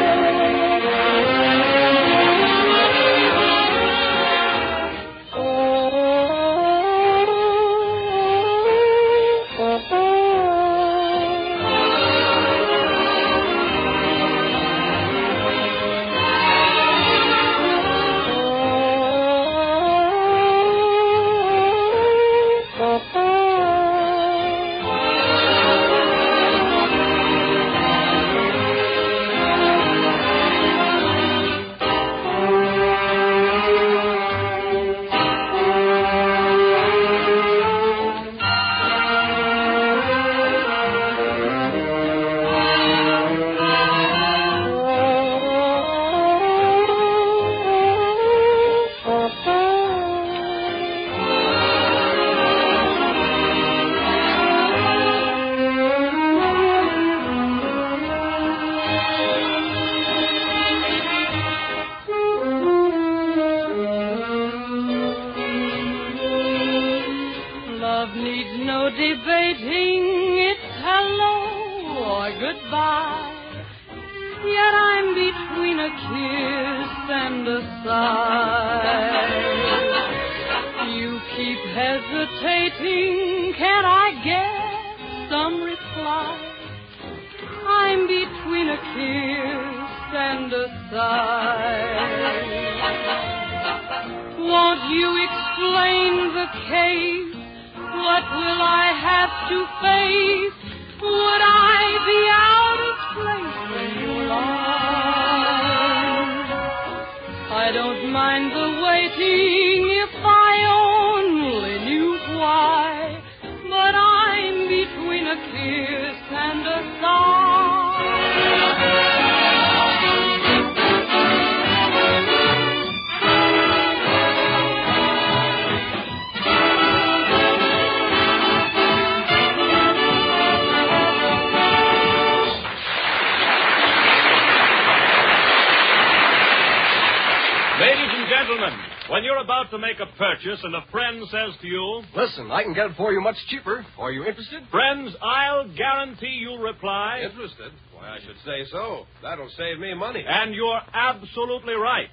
A 140.02 140.18
purchase 140.18 140.60
and 140.64 140.74
a 140.74 140.84
friend 140.90 141.22
says 141.30 141.54
to 141.60 141.66
you, 141.66 142.02
Listen, 142.14 142.50
I 142.50 142.62
can 142.62 142.74
get 142.74 142.86
it 142.86 142.96
for 142.96 143.12
you 143.12 143.20
much 143.20 143.36
cheaper. 143.48 143.86
Are 143.98 144.10
you 144.10 144.24
interested? 144.24 144.62
Friends, 144.70 145.14
I'll 145.22 145.72
guarantee 145.74 146.38
you'll 146.40 146.58
reply. 146.58 147.20
Interested? 147.24 147.72
Why, 147.94 148.08
I 148.10 148.18
should 148.18 148.36
say 148.44 148.64
so. 148.70 149.06
That'll 149.22 149.50
save 149.56 149.78
me 149.78 149.94
money. 149.94 150.24
And 150.26 150.54
you're 150.54 150.80
absolutely 150.92 151.74
right. 151.74 152.08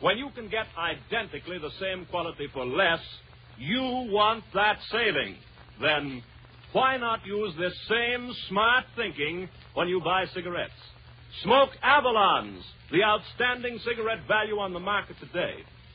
When 0.00 0.18
you 0.18 0.30
can 0.34 0.48
get 0.48 0.66
identically 0.76 1.58
the 1.58 1.70
same 1.80 2.06
quality 2.06 2.48
for 2.52 2.66
less, 2.66 3.00
you 3.58 3.80
want 4.10 4.44
that 4.54 4.78
saving. 4.90 5.36
Then 5.80 6.22
why 6.72 6.96
not 6.96 7.24
use 7.26 7.54
this 7.58 7.74
same 7.88 8.32
smart 8.48 8.84
thinking 8.96 9.48
when 9.74 9.88
you 9.88 10.00
buy 10.00 10.26
cigarettes? 10.34 10.72
Smoke 11.42 11.70
Avalons, 11.84 12.60
the 12.90 13.02
outstanding 13.02 13.78
cigarette 13.84 14.26
value 14.28 14.58
on 14.58 14.72
the 14.72 14.80
market 14.80 15.16
today. 15.20 15.54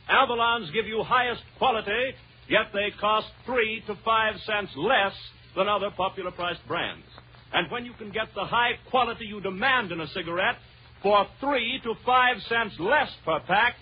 Avalons 0.09 0.71
give 0.73 0.87
you 0.87 1.03
highest 1.03 1.41
quality, 1.57 2.13
yet 2.47 2.67
they 2.73 2.91
cost 2.99 3.27
three 3.45 3.83
to 3.87 3.95
five 4.05 4.35
cents 4.45 4.71
less 4.75 5.13
than 5.55 5.67
other 5.67 5.91
popular 5.95 6.31
priced 6.31 6.65
brands. 6.67 7.05
And 7.53 7.71
when 7.71 7.85
you 7.85 7.93
can 7.93 8.11
get 8.11 8.27
the 8.35 8.45
high 8.45 8.71
quality 8.89 9.25
you 9.25 9.41
demand 9.41 9.91
in 9.91 10.01
a 10.01 10.07
cigarette 10.07 10.57
for 11.01 11.27
three 11.39 11.79
to 11.83 11.93
five 12.05 12.37
cents 12.47 12.75
less 12.79 13.09
per 13.25 13.39
pack, 13.41 13.75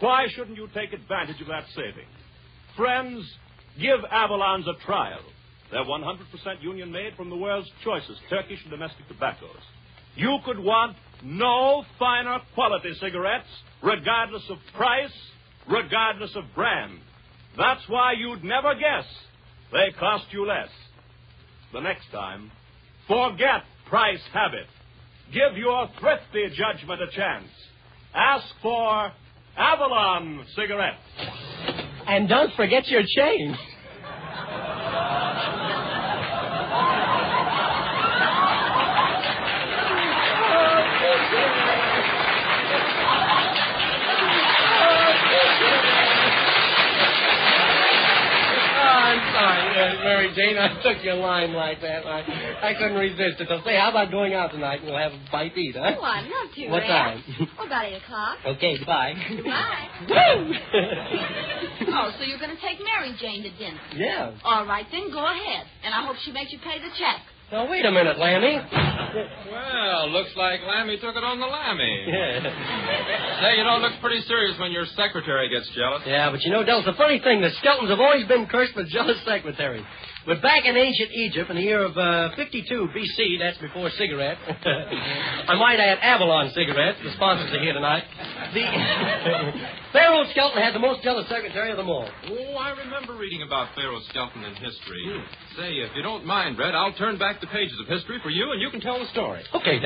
why 0.00 0.26
shouldn't 0.34 0.56
you 0.56 0.68
take 0.74 0.92
advantage 0.92 1.40
of 1.40 1.46
that 1.48 1.64
saving? 1.74 2.06
Friends, 2.76 3.24
give 3.80 4.00
Avalons 4.12 4.66
a 4.68 4.74
trial. 4.84 5.20
They're 5.70 5.84
100% 5.84 6.62
union 6.62 6.92
made 6.92 7.14
from 7.16 7.30
the 7.30 7.36
world's 7.36 7.68
choicest 7.82 8.20
Turkish 8.30 8.60
and 8.62 8.70
domestic 8.70 9.08
tobaccos. 9.08 9.50
You 10.14 10.38
could 10.44 10.58
want 10.58 10.96
no 11.22 11.84
finer 11.98 12.38
quality 12.54 12.92
cigarettes, 13.00 13.48
regardless 13.82 14.44
of 14.50 14.58
price, 14.74 15.10
regardless 15.70 16.34
of 16.36 16.44
brand. 16.54 16.98
That's 17.56 17.82
why 17.88 18.12
you'd 18.12 18.44
never 18.44 18.74
guess 18.74 19.04
they 19.72 19.90
cost 19.98 20.26
you 20.30 20.46
less. 20.46 20.68
The 21.72 21.80
next 21.80 22.10
time, 22.12 22.50
forget 23.08 23.62
price 23.88 24.22
habit. 24.32 24.66
Give 25.32 25.56
your 25.56 25.88
thrifty 25.98 26.48
judgment 26.54 27.02
a 27.02 27.10
chance. 27.10 27.48
Ask 28.14 28.46
for 28.62 29.10
Avalon 29.56 30.44
cigarettes. 30.54 30.98
And 32.06 32.28
don't 32.28 32.54
forget 32.54 32.86
your 32.88 33.02
change. 33.02 33.56
Mary 50.34 50.54
Jane. 50.54 50.58
I 50.58 50.82
took 50.82 51.04
your 51.04 51.14
line 51.14 51.52
like 51.52 51.80
that. 51.80 52.06
I, 52.06 52.70
I 52.70 52.74
couldn't 52.74 52.96
resist 52.98 53.40
it. 53.40 53.48
So 53.48 53.60
say, 53.64 53.76
how 53.76 53.90
about 53.90 54.10
going 54.10 54.34
out 54.34 54.50
tonight 54.52 54.80
and 54.80 54.88
we'll 54.88 54.98
have 54.98 55.12
a 55.12 55.20
bite 55.30 55.54
to 55.54 55.60
eat, 55.60 55.76
huh? 55.76 55.94
Oh, 55.98 56.02
I'd 56.02 56.24
love 56.24 56.54
to. 56.54 56.68
What 56.68 56.82
Ray. 56.82 56.88
time? 56.88 57.22
Oh, 57.58 57.66
about 57.66 57.84
8 57.84 57.94
o'clock. 58.02 58.38
Okay, 58.46 58.78
goodbye. 58.78 59.14
Goodbye. 59.28 59.88
Woo! 60.08 60.54
Oh, 61.88 62.12
so 62.18 62.24
you're 62.24 62.38
going 62.38 62.54
to 62.54 62.60
take 62.62 62.78
Mary 62.82 63.14
Jane 63.20 63.42
to 63.42 63.50
dinner? 63.56 63.80
yeah. 63.94 64.32
All 64.44 64.66
right, 64.66 64.86
then 64.90 65.10
go 65.10 65.24
ahead. 65.24 65.66
And 65.84 65.94
I 65.94 66.04
hope 66.06 66.16
she 66.24 66.32
makes 66.32 66.52
you 66.52 66.58
pay 66.58 66.78
the 66.78 66.90
check. 66.98 67.20
Now, 67.52 67.70
wait 67.70 67.86
a 67.86 67.92
minute, 67.92 68.18
Lammy. 68.18 68.58
Well, 69.52 70.10
looks 70.10 70.30
like 70.36 70.60
Lammy 70.66 70.96
took 70.98 71.14
it 71.14 71.22
on 71.22 71.38
the 71.38 71.46
Lammy. 71.46 72.06
Yeah. 72.16 73.40
Say, 73.40 73.58
you 73.58 73.64
know, 73.64 73.76
it 73.76 73.82
looks 73.82 73.96
pretty 74.00 74.20
serious 74.22 74.58
when 74.58 74.72
your 74.72 74.86
secretary 74.96 75.48
gets 75.48 75.68
jealous. 75.76 76.02
Yeah, 76.06 76.30
but 76.30 76.42
you 76.42 76.50
know, 76.50 76.64
Del, 76.64 76.80
it's 76.80 76.88
a 76.88 76.94
funny 76.94 77.20
thing. 77.20 77.40
The 77.42 77.50
Skeltons 77.62 77.90
have 77.90 78.00
always 78.00 78.26
been 78.26 78.46
cursed 78.46 78.74
with 78.74 78.88
jealous 78.88 79.18
secretaries. 79.26 79.84
But 80.26 80.42
back 80.42 80.64
in 80.64 80.76
ancient 80.76 81.12
Egypt, 81.12 81.50
in 81.50 81.56
the 81.56 81.62
year 81.62 81.84
of 81.84 81.96
uh, 81.96 82.34
52 82.34 82.88
BC, 82.90 83.38
that's 83.38 83.58
before 83.58 83.88
cigarette, 83.90 84.36
I 84.48 85.54
might 85.54 85.78
add 85.78 85.98
Avalon 86.02 86.50
cigarettes, 86.50 86.98
the 87.04 87.12
sponsors 87.12 87.52
are 87.54 87.62
here 87.62 87.72
tonight, 87.72 88.02
the 88.52 88.62
Pharaoh 89.92 90.24
Skelton 90.32 90.60
had 90.60 90.74
the 90.74 90.80
most 90.80 91.04
jealous 91.04 91.28
secretary 91.28 91.70
of 91.70 91.76
them 91.76 91.88
all. 91.88 92.10
Oh, 92.28 92.54
I 92.56 92.70
remember 92.70 93.14
reading 93.14 93.42
about 93.42 93.74
Pharaoh 93.76 94.00
Skelton 94.10 94.42
in 94.42 94.54
history. 94.56 95.22
Say, 95.56 95.70
if 95.74 95.94
you 95.94 96.02
don't 96.02 96.26
mind, 96.26 96.58
Red, 96.58 96.74
I'll 96.74 96.94
turn 96.94 97.18
back 97.18 97.40
the 97.40 97.46
pages 97.46 97.78
of 97.80 97.86
history 97.86 98.18
for 98.22 98.30
you, 98.30 98.50
and 98.50 98.60
you 98.60 98.70
can 98.70 98.80
tell 98.80 98.98
the 98.98 99.06
story. 99.12 99.42
Okay, 99.54 99.78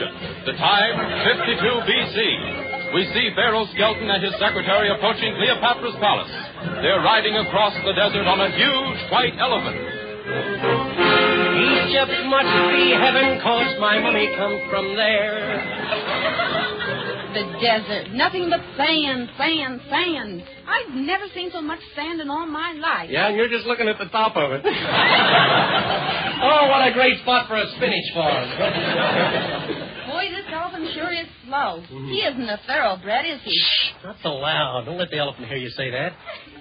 Del. 0.00 0.56
Time 0.56 0.96
52 1.28 1.60
BC. 1.84 2.16
We 2.94 3.06
see 3.14 3.30
Pharaoh 3.36 3.66
Skelton 3.74 4.10
and 4.10 4.24
his 4.24 4.34
secretary 4.40 4.90
approaching 4.90 5.34
Cleopatra's 5.36 5.94
palace. 6.00 6.32
They're 6.82 7.00
riding 7.00 7.36
across 7.36 7.74
the 7.84 7.92
desert 7.92 8.26
on 8.26 8.40
a 8.40 8.50
huge 8.50 9.10
white 9.12 9.38
elephant. 9.38 9.78
Egypt 11.86 12.26
must 12.26 12.50
be 12.74 12.90
heaven, 12.96 13.40
cause 13.42 13.78
my 13.78 14.00
money 14.00 14.34
comes 14.36 14.60
from 14.70 14.96
there. 14.96 15.60
The 17.34 17.46
desert. 17.62 18.10
Nothing 18.12 18.50
but 18.50 18.60
sand, 18.76 19.30
sand, 19.38 19.80
sand. 19.88 20.42
I've 20.66 20.94
never 20.94 21.26
seen 21.32 21.50
so 21.52 21.60
much 21.62 21.78
sand 21.94 22.20
in 22.20 22.28
all 22.28 22.46
my 22.46 22.72
life. 22.72 23.08
Yeah, 23.08 23.28
and 23.28 23.36
you're 23.36 23.48
just 23.48 23.66
looking 23.66 23.86
at 23.86 23.98
the 23.98 24.06
top 24.06 24.36
of 24.36 24.50
it. 24.50 24.62
oh, 24.66 24.70
what 26.70 26.88
a 26.88 26.92
great 26.92 27.20
spot 27.22 27.46
for 27.46 27.54
a 27.56 27.70
spinach 27.76 28.12
farm. 28.14 29.89
Boy, 31.50 31.80
this 31.80 31.90
elephant 31.90 31.90
sure 31.90 31.90
is 31.90 31.90
slow. 31.90 32.08
He 32.08 32.18
isn't 32.22 32.48
a 32.48 32.60
thoroughbred, 32.66 33.26
is 33.26 33.40
he? 33.44 33.62
Not 34.04 34.16
so 34.22 34.34
loud. 34.34 34.84
Don't 34.86 34.98
let 34.98 35.10
the 35.10 35.18
elephant 35.18 35.48
hear 35.48 35.56
you 35.58 35.70
say 35.70 35.90
that. 35.90 36.12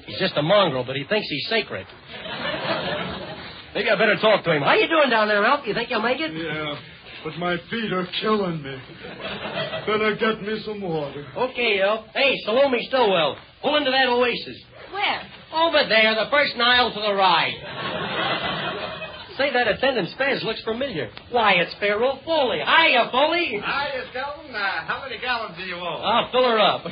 He's 0.06 0.20
just 0.20 0.34
a 0.38 0.42
mongrel, 0.42 0.84
but 0.84 0.96
he 0.96 1.04
thinks 1.04 1.28
he's 1.30 1.48
sacred. 1.50 1.86
Maybe 3.76 3.90
I 3.90 3.96
better 3.96 4.18
talk 4.18 4.44
to 4.46 4.52
him. 4.52 4.64
How 4.64 4.74
you 4.74 4.88
doing 4.88 5.10
down 5.10 5.28
there, 5.28 5.42
Ralph? 5.42 5.66
You 5.68 5.74
think 5.74 5.90
you'll 5.90 6.02
make 6.02 6.20
it? 6.20 6.32
Yeah, 6.34 6.76
but 7.24 7.38
my 7.38 7.58
feet 7.70 7.94
are 7.94 8.08
killing 8.20 8.64
me. 8.64 8.82
Better 9.86 10.16
get 10.16 10.42
me 10.42 10.62
some 10.66 10.82
water. 10.82 11.26
Okay, 11.38 11.80
Elf. 11.82 12.08
Hey, 12.14 12.36
Salome 12.46 12.84
Stillwell, 12.88 13.38
pull 13.62 13.78
into 13.78 13.92
that 13.92 14.08
oasis. 14.10 14.58
Where? 14.92 15.22
Over 15.54 15.88
there, 15.88 16.16
the 16.16 16.30
first 16.32 16.56
Nile 16.58 16.92
to 16.92 17.00
the 17.00 17.14
right. 17.14 17.54
Say, 19.40 19.54
that 19.54 19.70
attendant 19.70 20.10
Spaz 20.20 20.44
looks 20.44 20.62
familiar. 20.64 21.10
Why, 21.32 21.54
it's 21.54 21.74
Pharaoh 21.80 22.20
Foley. 22.26 22.60
Hiya, 22.60 23.08
Foley. 23.10 23.52
Hiya, 23.64 24.04
Skelton. 24.12 24.54
Uh, 24.54 24.60
how 24.86 25.02
many 25.02 25.18
gallons 25.22 25.56
do 25.58 25.64
you 25.64 25.76
owe? 25.76 26.02
I'll 26.04 26.30
fill 26.30 26.44
her 26.44 26.60
up. 26.60 26.84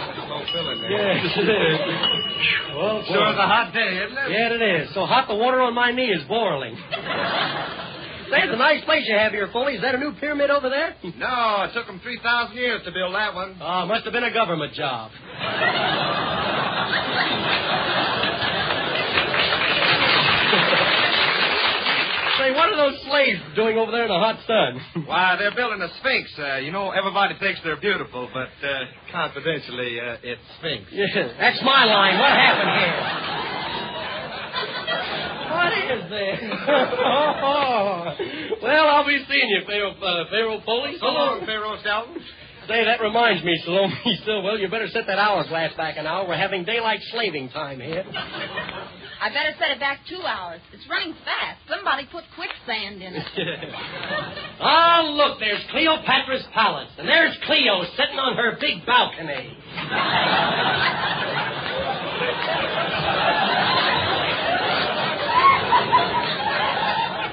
yes, 0.00 1.26
it 1.36 1.48
is. 1.50 1.80
Well, 2.76 3.02
Sure 3.06 3.28
is 3.32 3.36
a 3.38 3.46
hot 3.46 3.72
day, 3.74 3.98
isn't 4.06 4.16
it? 4.18 4.30
Yeah, 4.30 4.54
it 4.54 4.62
is. 4.82 4.94
So 4.94 5.04
hot 5.06 5.28
the 5.28 5.34
water 5.34 5.60
on 5.60 5.74
my 5.74 5.90
knee 5.90 6.06
is 6.10 6.22
boiling. 6.28 6.76
Say, 6.76 8.38
it's 8.46 8.54
a 8.54 8.56
nice 8.56 8.84
place 8.84 9.04
you 9.08 9.16
have 9.18 9.32
here, 9.32 9.48
Foley. 9.52 9.74
Is 9.74 9.82
that 9.82 9.94
a 9.94 9.98
new 9.98 10.12
pyramid 10.20 10.50
over 10.50 10.68
there? 10.70 10.94
No, 11.18 11.66
it 11.66 11.74
took 11.74 11.86
them 11.86 11.98
3,000 12.00 12.56
years 12.56 12.80
to 12.84 12.92
build 12.92 13.14
that 13.14 13.34
one. 13.34 13.56
Oh, 13.60 13.86
must 13.86 14.04
have 14.04 14.12
been 14.12 14.22
a 14.24 14.32
government 14.32 14.72
job. 14.74 15.10
Say, 22.40 22.52
what 22.52 22.70
are 22.72 22.76
those 22.76 22.98
slaves 23.04 23.40
doing 23.54 23.76
over 23.76 23.92
there 23.92 24.04
in 24.04 24.08
the 24.08 24.14
hot 24.16 24.38
sun? 24.46 24.80
Why, 25.06 25.36
they're 25.38 25.54
building 25.54 25.82
a 25.82 25.88
Sphinx. 26.00 26.30
Uh, 26.38 26.56
you 26.56 26.72
know, 26.72 26.90
everybody 26.90 27.34
thinks 27.38 27.60
they're 27.62 27.76
beautiful, 27.80 28.30
but 28.32 28.48
uh, 28.66 28.84
confidentially, 29.12 30.00
uh, 30.00 30.16
it's 30.22 30.40
Sphinx. 30.58 30.84
Yeah, 30.90 31.34
that's 31.38 31.60
my 31.62 31.84
line. 31.84 32.18
What 32.18 32.32
happened 32.32 32.80
here? 32.80 32.96
What 35.52 35.72
is 35.76 36.08
this? 36.08 36.40
oh, 37.44 38.16
well, 38.62 38.86
I'll 38.88 39.04
be 39.06 39.22
seeing 39.28 39.50
you, 39.50 39.60
Pharaoh, 39.66 39.92
uh, 39.92 40.24
Pharaoh 40.30 40.60
Foley. 40.64 40.96
So 40.98 41.06
long, 41.06 41.44
Pharaoh 41.44 41.76
Skelton. 41.80 42.22
Say, 42.68 42.84
that 42.84 43.00
reminds 43.00 43.42
me, 43.44 43.58
Salome 43.64 43.94
Stillwell, 43.94 43.98
you 44.04 44.16
still 44.22 44.42
well? 44.42 44.58
You 44.58 44.68
better 44.68 44.88
set 44.88 45.06
that 45.06 45.18
hourglass 45.18 45.74
back 45.76 45.96
an 45.96 46.06
hour. 46.06 46.26
We're 46.28 46.36
having 46.36 46.64
daylight 46.64 47.00
slaving 47.10 47.48
time 47.50 47.80
here. 47.80 48.04
I 49.22 49.28
better 49.28 49.52
set 49.58 49.70
it 49.72 49.80
back 49.80 50.00
two 50.08 50.22
hours. 50.22 50.60
It's 50.72 50.88
running 50.88 51.14
fast. 51.24 51.58
Somebody 51.68 52.06
put 52.10 52.24
quicksand 52.34 53.02
in 53.02 53.14
it. 53.14 53.26
Ah, 54.62 55.00
look, 55.02 55.38
there's 55.40 55.62
Cleopatra's 55.70 56.44
palace, 56.52 56.90
and 56.98 57.08
there's 57.08 57.34
Cleo 57.46 57.82
sitting 57.96 58.18
on 58.18 58.36
her 58.36 58.58
big 58.60 58.84
balcony. 58.84 59.56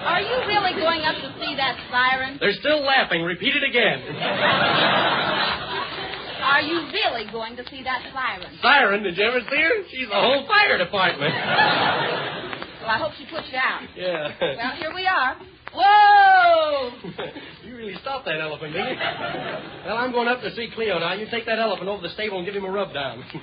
Are 0.08 0.22
you 0.22 0.38
really 0.48 0.74
going 0.88 1.04
up 1.04 1.20
to 1.20 1.30
see 1.40 1.56
that 1.56 1.76
siren? 1.92 2.38
They're 2.40 2.56
still 2.60 2.82
laughing. 2.84 3.24
Repeat 3.24 3.56
it 3.56 3.64
again. 3.68 4.00
Are 6.48 6.62
you 6.62 6.88
really 6.94 7.30
going 7.32 7.56
to 7.58 7.64
see 7.70 7.84
that 7.84 8.02
siren? 8.14 8.58
Siren, 8.62 9.04
did 9.04 9.18
you 9.18 9.26
ever 9.26 9.42
see 9.52 9.62
her? 9.62 9.84
She's 9.92 10.08
the 10.08 10.16
whole 10.16 10.48
fire 10.48 10.78
department. 10.78 11.34
Well, 11.34 12.90
I 12.90 12.98
hope 12.98 13.12
she 13.20 13.26
puts 13.26 13.48
you 13.52 13.58
out. 13.58 13.82
Yeah. 13.96 14.32
Well, 14.40 14.76
here 14.80 14.94
we 14.96 15.06
are. 15.06 15.36
Whoa! 15.76 16.92
you 17.68 17.76
really 17.76 17.96
stopped 18.02 18.26
that 18.26 18.40
elephant, 18.40 18.72
didn't 18.72 18.88
you? 18.90 18.96
Well, 19.86 19.98
I'm 19.98 20.12
going 20.14 20.30
up 20.30 20.42
to 20.42 20.56
see 20.56 20.70
Cleo 20.74 20.98
now. 21.00 21.14
You 21.14 21.28
take 21.30 21.46
that 21.46 21.60
elephant 21.60 21.90
over 21.90 22.02
to 22.02 22.08
the 22.08 22.14
stable 22.14 22.38
and 22.38 22.46
give 22.46 22.56
him 22.56 22.64
a 22.64 22.72
rub 22.72 22.94
down. 22.94 23.24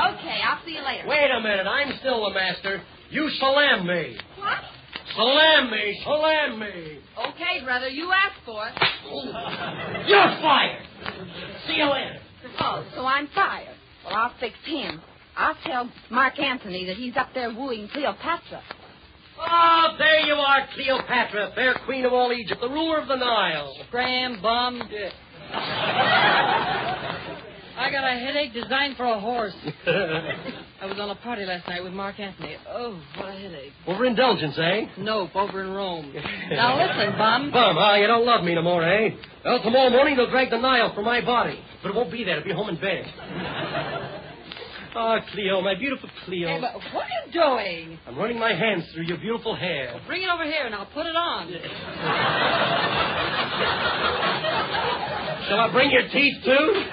Okay, 0.00 0.40
I'll 0.42 0.64
see 0.64 0.72
you 0.72 0.82
later. 0.82 1.06
Wait 1.06 1.28
a 1.30 1.40
minute. 1.42 1.66
I'm 1.66 1.92
still 2.00 2.24
the 2.24 2.32
master. 2.32 2.80
You 3.10 3.28
salam 3.38 3.86
me. 3.86 4.16
What? 4.38 4.58
Salam 5.20 5.70
me. 5.70 6.00
Salam 6.02 6.58
me. 6.58 6.98
Okay, 7.28 7.62
brother, 7.62 7.88
you 7.88 8.10
asked 8.10 8.40
for 8.46 8.66
it. 8.66 8.72
You're 10.08 10.40
fired. 10.40 10.82
See 11.66 11.74
you 11.74 11.90
later. 11.90 12.16
Oh, 12.58 12.82
so 12.94 13.04
I'm 13.04 13.28
fired. 13.34 13.76
Well, 14.06 14.14
I'll 14.14 14.32
fix 14.40 14.54
him. 14.64 15.02
I'll 15.36 15.56
tell 15.66 15.90
Mark 16.10 16.38
Anthony 16.38 16.86
that 16.86 16.96
he's 16.96 17.18
up 17.18 17.34
there 17.34 17.52
wooing 17.52 17.88
Cleopatra. 17.92 18.62
Oh, 19.38 19.94
there 19.98 20.20
you 20.20 20.32
are, 20.32 20.66
Cleopatra, 20.74 21.52
fair 21.54 21.74
queen 21.84 22.06
of 22.06 22.14
all 22.14 22.32
Egypt, 22.32 22.62
the 22.62 22.68
ruler 22.68 22.98
of 22.98 23.08
the 23.08 23.16
Nile. 23.16 23.76
Scram 23.88 24.40
bum. 24.40 24.80
I 25.52 25.90
got 27.92 28.04
a 28.04 28.18
headache 28.18 28.54
designed 28.54 28.96
for 28.96 29.04
a 29.04 29.20
horse. 29.20 29.54
I 30.80 30.86
was 30.86 30.98
on 30.98 31.10
a 31.10 31.14
party 31.16 31.44
last 31.44 31.68
night 31.68 31.84
with 31.84 31.92
Mark 31.92 32.18
Anthony. 32.18 32.56
Oh, 32.66 32.98
what 33.18 33.28
a 33.28 33.32
headache. 33.32 33.72
Overindulgence, 33.86 34.58
eh? 34.58 34.86
Nope, 34.96 35.36
over 35.36 35.62
in 35.62 35.70
Rome. 35.72 36.10
Now 36.50 36.78
listen, 36.80 37.12
bum. 37.18 37.50
Bum, 37.50 37.76
ah, 37.78 37.96
you 37.96 38.06
don't 38.06 38.24
love 38.24 38.42
me 38.44 38.54
no 38.54 38.62
more, 38.62 38.82
eh? 38.82 39.10
Well, 39.44 39.62
tomorrow 39.62 39.90
morning 39.90 40.16
they'll 40.16 40.30
drag 40.30 40.48
the 40.50 40.56
Nile 40.58 40.94
from 40.94 41.04
my 41.04 41.20
body. 41.20 41.60
But 41.82 41.90
it 41.90 41.94
won't 41.94 42.10
be 42.10 42.24
there. 42.24 42.38
It'll 42.38 42.48
be 42.48 42.54
home 42.54 42.70
in 42.70 42.76
bed. 42.80 43.04
Ah, 44.92 45.20
Cleo, 45.30 45.60
my 45.60 45.76
beautiful 45.76 46.08
Cleo. 46.24 46.48
Hey, 46.48 46.60
but 46.60 46.74
what 46.92 47.06
are 47.06 47.24
you 47.24 47.30
doing? 47.32 47.96
I'm 48.08 48.18
running 48.18 48.40
my 48.40 48.52
hands 48.52 48.90
through 48.92 49.04
your 49.04 49.18
beautiful 49.18 49.54
hair. 49.54 49.94
Bring 50.08 50.22
it 50.22 50.28
over 50.28 50.42
here 50.42 50.66
and 50.66 50.74
I'll 50.74 50.86
put 50.86 51.06
it 51.06 51.14
on. 51.14 51.46
Shall 55.46 55.60
I 55.60 55.68
bring 55.72 55.92
your 55.92 56.08
teeth, 56.08 56.42
too? 56.44 56.84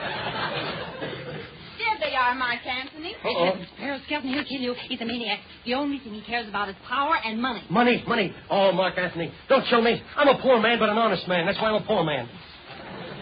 There 2.27 2.35
they 2.35 2.39
are, 2.41 2.47
Mark 2.47 2.65
Anthony. 2.65 3.15
Uh-oh. 3.23 3.65
Pharaoh 3.77 3.99
Skelton, 4.05 4.29
he'll 4.29 4.43
kill 4.43 4.59
you. 4.59 4.75
He's 4.89 4.99
a 4.99 5.05
maniac. 5.05 5.39
The 5.65 5.75
only 5.75 5.99
thing 5.99 6.13
he 6.13 6.21
cares 6.21 6.47
about 6.49 6.67
is 6.67 6.75
power 6.87 7.15
and 7.23 7.41
money. 7.41 7.63
Money, 7.69 8.03
money. 8.07 8.33
Oh, 8.49 8.71
Mark 8.73 8.97
Anthony, 8.97 9.31
don't 9.47 9.65
kill 9.67 9.81
me. 9.81 10.01
I'm 10.15 10.27
a 10.27 10.37
poor 10.41 10.59
man, 10.59 10.77
but 10.79 10.89
an 10.89 10.97
honest 10.97 11.25
man. 11.27 11.45
That's 11.45 11.57
why 11.59 11.69
I'm 11.69 11.81
a 11.81 11.85
poor 11.85 12.03
man. 12.03 12.27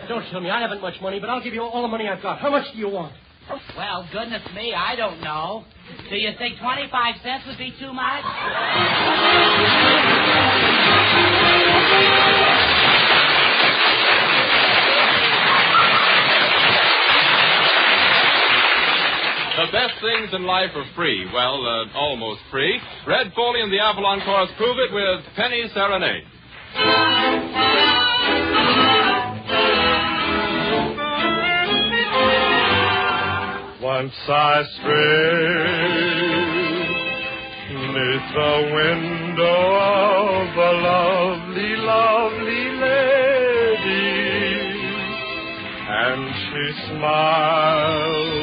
Don't 0.08 0.26
kill 0.32 0.42
me. 0.42 0.50
I 0.50 0.60
haven't 0.60 0.82
much 0.82 1.00
money, 1.02 1.20
but 1.20 1.30
I'll 1.30 1.44
give 1.44 1.54
you 1.54 1.62
all 1.62 1.84
the 1.84 1.88
money 1.88 2.08
I've 2.08 2.22
got. 2.24 2.40
How 2.40 2.50
much 2.50 2.72
do 2.74 2.80
you 2.80 2.90
want? 2.90 3.14
Well, 3.78 4.08
goodness 4.12 4.42
me, 4.56 4.74
I 4.74 4.96
don't 4.96 5.22
know. 5.22 5.66
Do 6.10 6.16
you 6.16 6.32
think 6.40 6.58
25 6.60 7.16
cents 7.24 7.44
would 7.46 7.60
be 7.60 7.72
too 7.80 7.94
much? 7.94 8.24
The 19.56 19.72
best 19.72 19.94
things 20.02 20.34
in 20.34 20.44
life 20.44 20.72
are 20.76 20.86
free. 20.96 21.26
Well, 21.34 21.66
uh, 21.66 21.98
almost 21.98 22.42
free. 22.52 22.78
Red 23.08 23.32
Foley 23.34 23.62
and 23.62 23.72
the 23.72 23.80
Avalon 23.80 24.20
Chorus 24.26 24.50
prove 24.58 24.76
it 24.78 24.94
with 24.94 25.26
Penny 25.38 25.64
Serenade. 25.74 26.26
Once 33.82 34.14
I 34.28 34.64
strayed 34.76 36.16
neath 37.96 38.34
the 38.36 38.56
window 38.76 39.62
of 40.36 40.52
a 40.58 40.72
lovely, 40.84 41.76
lovely 41.78 42.66
lady, 42.84 44.04
and 45.88 46.28
she 46.36 46.64
smiled 46.90 48.35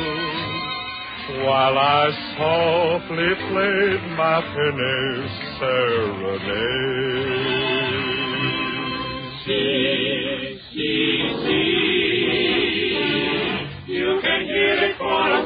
while 1.44 1.76
I 1.76 2.10
softly 2.38 3.34
played 3.50 4.02
my 4.16 4.40
penny 4.54 5.28
serenade. 5.58 7.02
See, 9.44 10.60
see, 10.72 11.18
see. 11.44 11.82
You 13.92 14.08
can 14.22 14.40
hear 14.46 14.76
it 14.84 14.94
for 14.98 15.41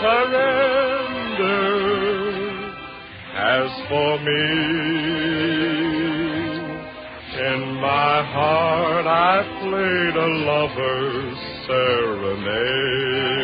surrender. 0.00 1.58
As 3.34 3.70
for 3.88 4.18
me, 4.26 4.44
in 7.38 7.60
my 7.80 8.22
heart 8.34 9.06
I 9.06 9.42
played 9.60 10.16
a 10.16 10.30
lover's 10.50 11.38
serenade. 11.66 13.37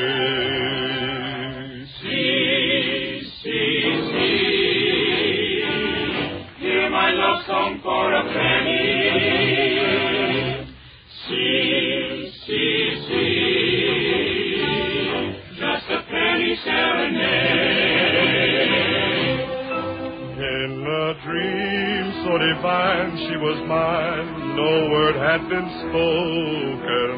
Divine 22.53 23.17
she 23.17 23.37
was 23.37 23.59
mine, 23.69 24.57
no 24.57 24.91
word 24.91 25.17
had 25.17 25.49
been 25.49 25.69
spoken. 25.81 27.17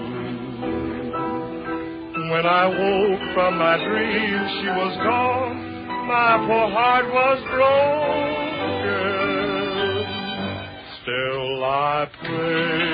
When 2.31 2.47
I 2.47 2.67
woke 2.67 3.35
from 3.35 3.59
my 3.59 3.77
dream, 3.77 4.49
she 4.61 4.69
was 4.69 4.97
gone. 5.03 5.57
My 6.07 6.39
poor 6.47 6.69
heart 6.71 7.07
was 7.07 7.39
broken. 7.51 8.47
Still 11.03 11.65
I 11.65 12.07
pray 12.23 12.87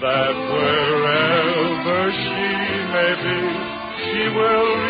that 0.00 0.34
wherever 0.52 2.00
she 2.22 2.48
may 2.94 3.12
be, 3.22 3.40
she 4.02 4.22
will 4.36 4.81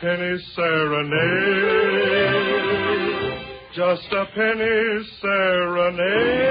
penny 0.00 0.38
serenade. 0.56 1.90
Just 3.74 4.12
a 4.12 4.24
penny 4.34 5.04
serenade. 5.20 6.49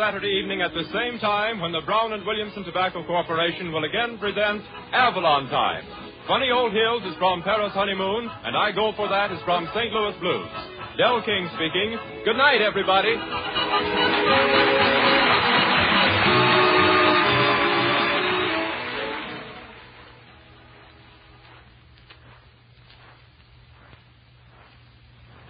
Saturday 0.00 0.40
evening 0.40 0.62
at 0.62 0.72
the 0.72 0.88
same 0.96 1.18
time 1.20 1.60
when 1.60 1.72
the 1.72 1.82
Brown 1.84 2.14
and 2.14 2.24
Williamson 2.24 2.64
Tobacco 2.64 3.04
Corporation 3.04 3.70
will 3.70 3.84
again 3.84 4.16
present 4.16 4.62
Avalon 4.94 5.46
Time. 5.50 5.84
Funny 6.26 6.48
Old 6.50 6.72
Hills 6.72 7.02
is 7.04 7.14
from 7.18 7.42
Paris 7.42 7.74
Honeymoon, 7.74 8.30
and 8.44 8.56
I 8.56 8.72
Go 8.72 8.94
For 8.96 9.10
That 9.10 9.30
is 9.30 9.38
from 9.44 9.68
St. 9.74 9.92
Louis 9.92 10.16
Blues. 10.18 10.48
Del 10.96 11.20
King 11.22 11.50
speaking. 11.52 11.98
Good 12.24 12.38
night, 12.38 12.62
everybody. 12.62 13.12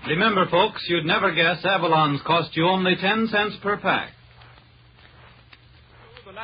Remember, 0.08 0.50
folks, 0.50 0.84
you'd 0.88 1.06
never 1.06 1.32
guess 1.32 1.64
Avalon's 1.64 2.20
cost 2.26 2.56
you 2.56 2.66
only 2.66 2.96
10 3.00 3.28
cents 3.28 3.54
per 3.62 3.76
pack. 3.76 4.10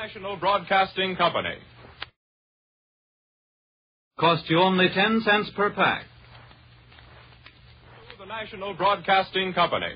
National 0.02 0.36
Broadcasting 0.36 1.16
Company. 1.16 1.54
Cost 4.20 4.44
you 4.50 4.58
only 4.58 4.88
10 4.94 5.22
cents 5.24 5.50
per 5.56 5.70
pack. 5.70 6.04
The 8.18 8.26
National 8.26 8.74
Broadcasting 8.74 9.54
Company. 9.54 9.94